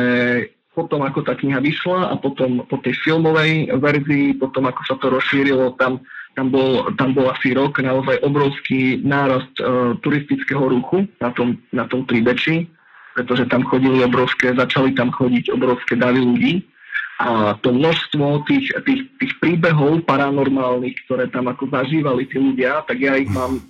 potom 0.77 1.01
ako 1.01 1.25
tá 1.25 1.33
kniha 1.33 1.65
vyšla 1.65 2.13
a 2.13 2.15
potom 2.21 2.69
po 2.69 2.77
tej 2.85 2.93
filmovej 3.01 3.73
verzii, 3.81 4.37
potom 4.37 4.69
ako 4.69 4.81
sa 4.85 4.95
to 5.01 5.09
rozšírilo, 5.09 5.73
tam, 5.81 6.05
tam, 6.37 6.53
bol, 6.53 6.93
tam 7.01 7.17
bol 7.17 7.33
asi 7.33 7.57
rok 7.57 7.81
naozaj 7.81 8.21
obrovský 8.21 9.01
nárast 9.01 9.57
uh, 9.65 9.97
turistického 10.05 10.69
ruchu 10.69 11.09
na 11.17 11.33
tom, 11.33 11.57
na 11.73 11.89
tom 11.89 12.05
Tribeči, 12.05 12.69
pretože 13.17 13.49
tam 13.49 13.65
chodili 13.65 14.05
obrovské, 14.05 14.53
začali 14.53 14.93
tam 14.93 15.09
chodiť 15.17 15.49
obrovské 15.49 15.97
davy 15.97 16.21
ľudí 16.21 16.61
a 17.17 17.57
to 17.65 17.73
množstvo 17.73 18.45
tých, 18.45 18.77
tých, 18.85 19.03
tých 19.17 19.33
príbehov 19.41 20.05
paranormálnych, 20.05 21.09
ktoré 21.09 21.33
tam 21.33 21.49
ako 21.49 21.73
zažívali 21.73 22.29
tí 22.29 22.37
ľudia, 22.37 22.85
tak 22.85 23.01
ja 23.01 23.17
ich 23.17 23.33
mám 23.33 23.65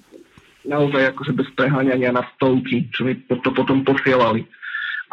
naozaj 0.66 1.14
akože 1.14 1.32
bez 1.32 1.48
preháňania 1.54 2.11
na 2.11 2.26
stovky, 2.35 2.90
čo 2.90 3.06
mi 3.06 3.14
to 3.22 3.50
potom 3.54 3.87
posielali. 3.87 4.42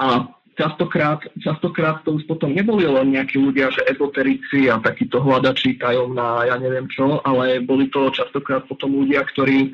A 0.01 0.25
častokrát, 0.57 1.21
častokrát 1.37 2.01
to 2.01 2.17
už 2.17 2.25
potom 2.25 2.57
neboli 2.57 2.89
len 2.89 3.13
nejakí 3.13 3.37
ľudia, 3.37 3.69
že 3.69 3.85
ezoterici 3.85 4.65
a 4.65 4.81
takíto 4.81 5.21
hľadači 5.21 5.77
tajomná, 5.77 6.49
ja 6.49 6.57
neviem 6.57 6.89
čo, 6.89 7.21
ale 7.21 7.61
boli 7.61 7.89
to 7.93 8.09
častokrát 8.09 8.65
potom 8.65 8.97
ľudia, 8.97 9.21
ktorí 9.29 9.69
e, 9.69 9.71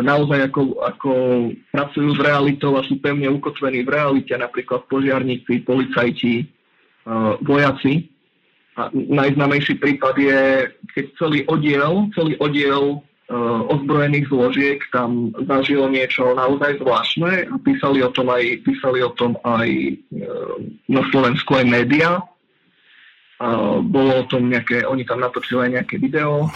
naozaj 0.00 0.48
ako, 0.48 0.62
ako 0.80 1.10
pracujú 1.68 2.16
s 2.16 2.20
realitou 2.24 2.76
a 2.80 2.84
sú 2.88 2.96
pevne 3.00 3.28
ukotvení 3.28 3.84
v 3.84 3.92
realite, 3.92 4.32
napríklad 4.32 4.88
požiarníci, 4.88 5.60
policajti, 5.64 6.48
vojaci. 7.40 8.12
A 8.78 8.92
najznamejší 8.94 9.82
prípad 9.82 10.14
je, 10.14 10.70
keď 10.94 11.04
celý 11.18 11.42
oddiel, 11.50 12.06
celý 12.14 12.38
oddiel 12.38 13.02
ozbrojených 13.68 14.32
zložiek 14.32 14.80
tam 14.88 15.36
zažilo 15.44 15.90
niečo 15.92 16.32
naozaj 16.32 16.80
zvláštne 16.80 17.52
a 17.52 17.54
písali 17.60 18.00
o 18.00 18.08
tom 18.08 18.32
aj, 18.32 18.64
písali 18.64 19.04
o 19.04 19.12
tom 19.12 19.36
aj 19.44 19.68
na 20.88 21.02
Slovensku 21.12 21.58
aj 21.58 21.66
média. 21.68 22.24
A 23.38 23.78
bolo 23.84 24.22
o 24.22 24.28
tom 24.30 24.50
nejaké, 24.50 24.82
oni 24.82 25.06
tam 25.06 25.20
natočili 25.22 25.68
aj 25.68 25.70
nejaké 25.76 25.94
video. 26.00 26.50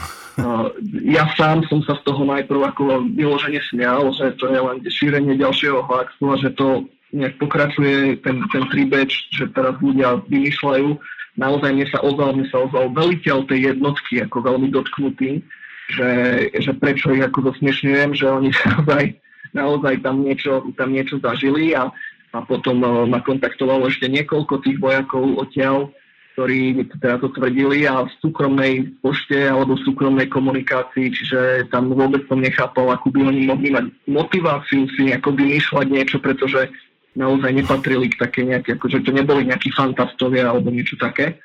Ja 1.04 1.28
sám 1.36 1.66
som 1.68 1.84
sa 1.84 1.94
z 2.00 2.02
toho 2.08 2.24
najprv 2.24 2.72
ako 2.72 3.04
vyložene 3.18 3.60
smial, 3.68 4.10
že 4.16 4.32
to 4.40 4.48
je 4.48 4.58
len 4.58 4.80
šírenie 4.82 5.36
ďalšieho 5.36 5.84
hoaxu 5.84 6.24
a 6.32 6.36
že 6.40 6.50
to 6.56 6.88
nejak 7.12 7.36
pokračuje 7.36 8.24
ten, 8.24 8.40
ten 8.48 8.64
tribeč, 8.72 9.28
že 9.30 9.52
teraz 9.52 9.76
ľudia 9.84 10.24
vymýšľajú. 10.26 10.96
naozaj 11.36 11.70
mne 11.72 11.86
sa 11.92 12.00
ozval, 12.00 12.36
mne 12.36 12.48
sa 12.48 12.64
ozval 12.64 12.92
veliteľ 12.92 13.44
tej 13.46 13.72
jednotky, 13.72 14.24
ako 14.24 14.36
veľmi 14.48 14.68
dotknutý, 14.72 15.44
že, 15.92 16.10
že 16.56 16.72
prečo 16.76 17.12
ich 17.12 17.24
ako 17.24 17.52
zosmiešňujem, 17.52 18.10
že 18.16 18.26
oni 18.28 18.50
naozaj, 18.64 19.04
naozaj 19.52 19.94
tam, 20.00 20.24
niečo, 20.24 20.64
tam 20.74 20.96
niečo 20.96 21.20
zažili 21.20 21.76
a, 21.76 21.92
a 22.32 22.38
potom 22.48 22.80
uh, 22.80 23.04
ma 23.04 23.20
kontaktovalo 23.20 23.92
ešte 23.92 24.08
niekoľko 24.08 24.64
tých 24.64 24.80
vojakov 24.80 25.36
odtiaľ, 25.36 25.92
ktorí 26.32 26.80
mi 26.80 26.84
teda 26.88 27.20
to 27.20 27.28
tvrdili 27.28 27.84
a 27.84 28.08
v 28.08 28.12
súkromnej 28.24 28.88
pošte 29.04 29.36
alebo 29.36 29.76
v 29.76 29.84
súkromnej 29.84 30.32
komunikácii, 30.32 31.12
čiže 31.12 31.68
tam 31.68 31.92
vôbec 31.92 32.24
som 32.24 32.40
nechápal, 32.40 32.88
ako 32.88 33.12
by 33.12 33.20
oni 33.28 33.40
mohli 33.52 33.68
mať 33.68 33.92
motiváciu 34.08 34.88
si 34.96 35.12
nejako 35.12 35.36
vymýšľať 35.36 35.86
niečo, 35.92 36.16
pretože 36.24 36.72
naozaj 37.12 37.52
nepatrili 37.52 38.08
k 38.08 38.20
také 38.20 38.44
nejaké, 38.44 38.76
akože 38.76 39.04
to 39.04 39.10
neboli 39.12 39.48
nejakí 39.48 39.72
fantastovia 39.72 40.48
alebo 40.48 40.72
niečo 40.72 40.96
také. 40.96 41.40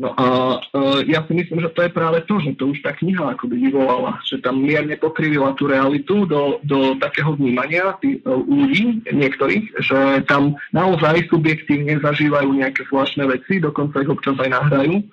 No 0.00 0.16
a 0.16 0.26
uh, 0.58 0.98
ja 1.04 1.20
si 1.28 1.36
myslím, 1.36 1.62
že 1.62 1.70
to 1.76 1.84
je 1.84 1.92
práve 1.92 2.24
to, 2.24 2.40
že 2.40 2.56
to 2.56 2.72
už 2.72 2.80
tá 2.80 2.96
kniha 2.96 3.36
akoby 3.36 3.70
vyvolala, 3.70 4.18
že 4.24 4.40
tam 4.40 4.64
mierne 4.64 4.96
pokrivila 4.96 5.52
tú 5.52 5.68
realitu 5.68 6.24
do, 6.24 6.58
do 6.64 6.96
takého 6.96 7.36
vnímania 7.36 7.94
tých 8.00 8.24
uh, 8.24 8.40
ľudí, 8.40 9.04
niektorých, 9.12 9.64
že 9.84 10.24
tam 10.24 10.56
naozaj 10.72 11.28
subjektívne 11.28 12.00
zažívajú 12.00 12.50
nejaké 12.50 12.88
zvláštne 12.88 13.28
veci, 13.28 13.60
dokonca 13.60 14.00
ich 14.00 14.10
občas 14.10 14.34
aj 14.40 14.48
nahrajú 14.48 15.04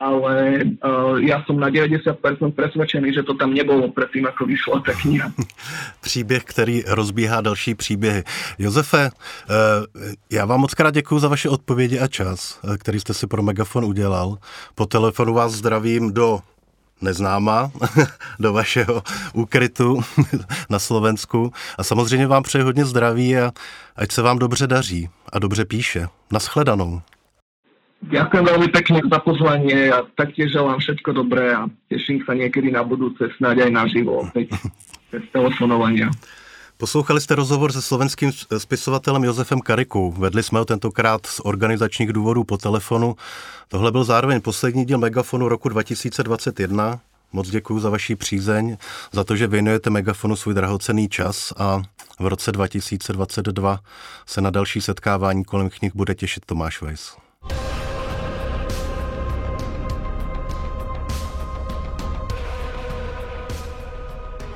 ale 0.00 0.64
uh, 0.82 1.16
ja 1.22 1.42
som 1.46 1.58
na 1.58 1.70
90% 1.70 2.18
presvedčený, 2.52 3.14
že 3.14 3.22
to 3.22 3.34
tam 3.34 3.54
nebolo 3.54 3.90
předtím, 3.94 4.26
ako 4.26 4.42
vyšla 4.46 4.82
ta 4.82 4.92
kniha. 4.92 5.28
Příběh, 6.00 6.44
který 6.44 6.82
rozbíhá 6.86 7.40
další 7.40 7.74
příběhy. 7.74 8.22
Josefe, 8.58 9.10
uh, 9.10 9.54
já 10.30 10.44
vám 10.44 10.60
moc 10.60 10.74
krát 10.74 10.94
děkuji 10.94 11.18
za 11.18 11.28
vaše 11.28 11.48
odpovědi 11.48 11.98
a 11.98 12.08
čas, 12.08 12.60
uh, 12.62 12.76
který 12.76 13.00
jste 13.00 13.14
si 13.14 13.26
pro 13.26 13.42
Megafon 13.42 13.84
udělal. 13.84 14.38
Po 14.74 14.86
telefonu 14.86 15.34
vás 15.34 15.52
zdravím 15.52 16.12
do 16.12 16.40
neznáma 17.00 17.70
do 18.40 18.52
vašeho 18.52 19.02
úkrytu 19.32 20.00
na 20.70 20.78
Slovensku. 20.78 21.52
A 21.78 21.84
samozřejmě 21.84 22.26
vám 22.26 22.42
přeji 22.42 22.64
hodně 22.64 22.84
zdraví 22.84 23.36
a 23.36 23.52
ať 23.96 24.12
se 24.12 24.22
vám 24.22 24.38
dobře 24.38 24.66
daří 24.66 25.08
a 25.32 25.38
dobře 25.38 25.64
píše. 25.64 26.06
Naschledanou. 26.32 27.02
Ďakujem 28.04 28.44
veľmi 28.44 28.68
pekne 28.68 28.98
za 29.00 29.18
pozvanie 29.24 29.88
a 29.88 30.04
taktiež 30.16 30.52
želám 30.52 30.78
všetko 30.80 31.10
dobré 31.16 31.56
a 31.56 31.66
teším 31.88 32.20
sa 32.28 32.36
niekedy 32.36 32.68
na 32.68 32.84
budúce, 32.84 33.32
snáď 33.40 33.68
aj 33.68 33.70
naživo, 33.72 34.28
opäť 34.28 34.52
bez 35.12 35.24
telefonovania. 35.32 36.10
Poslouchali 36.76 37.20
jste 37.20 37.34
rozhovor 37.34 37.72
se 37.72 37.82
slovenským 37.82 38.32
spisovatelem 38.58 39.24
Josefem 39.24 39.60
Karikou. 39.60 40.12
Vedli 40.12 40.42
jsme 40.42 40.58
ho 40.58 40.64
tentokrát 40.64 41.26
z 41.26 41.40
organizačních 41.44 42.12
důvodů 42.12 42.44
po 42.44 42.56
telefonu. 42.56 43.16
Tohle 43.68 43.92
byl 43.92 44.04
zároveň 44.04 44.40
poslední 44.40 44.84
díl 44.84 44.98
Megafonu 44.98 45.48
roku 45.48 45.68
2021. 45.68 47.00
Moc 47.32 47.50
děkuji 47.50 47.78
za 47.78 47.90
vaši 47.90 48.16
přízeň, 48.16 48.76
za 49.12 49.24
to, 49.24 49.36
že 49.36 49.46
věnujete 49.46 49.90
Megafonu 49.90 50.36
svůj 50.36 50.54
drahocený 50.54 51.08
čas 51.08 51.52
a 51.56 51.82
v 52.20 52.26
roce 52.26 52.52
2022 52.52 53.78
se 54.26 54.40
na 54.40 54.50
další 54.50 54.80
setkávání 54.80 55.44
kolem 55.44 55.70
knih 55.70 55.94
bude 55.94 56.14
těšit 56.14 56.44
Tomáš 56.46 56.82
Weiss. 56.82 57.16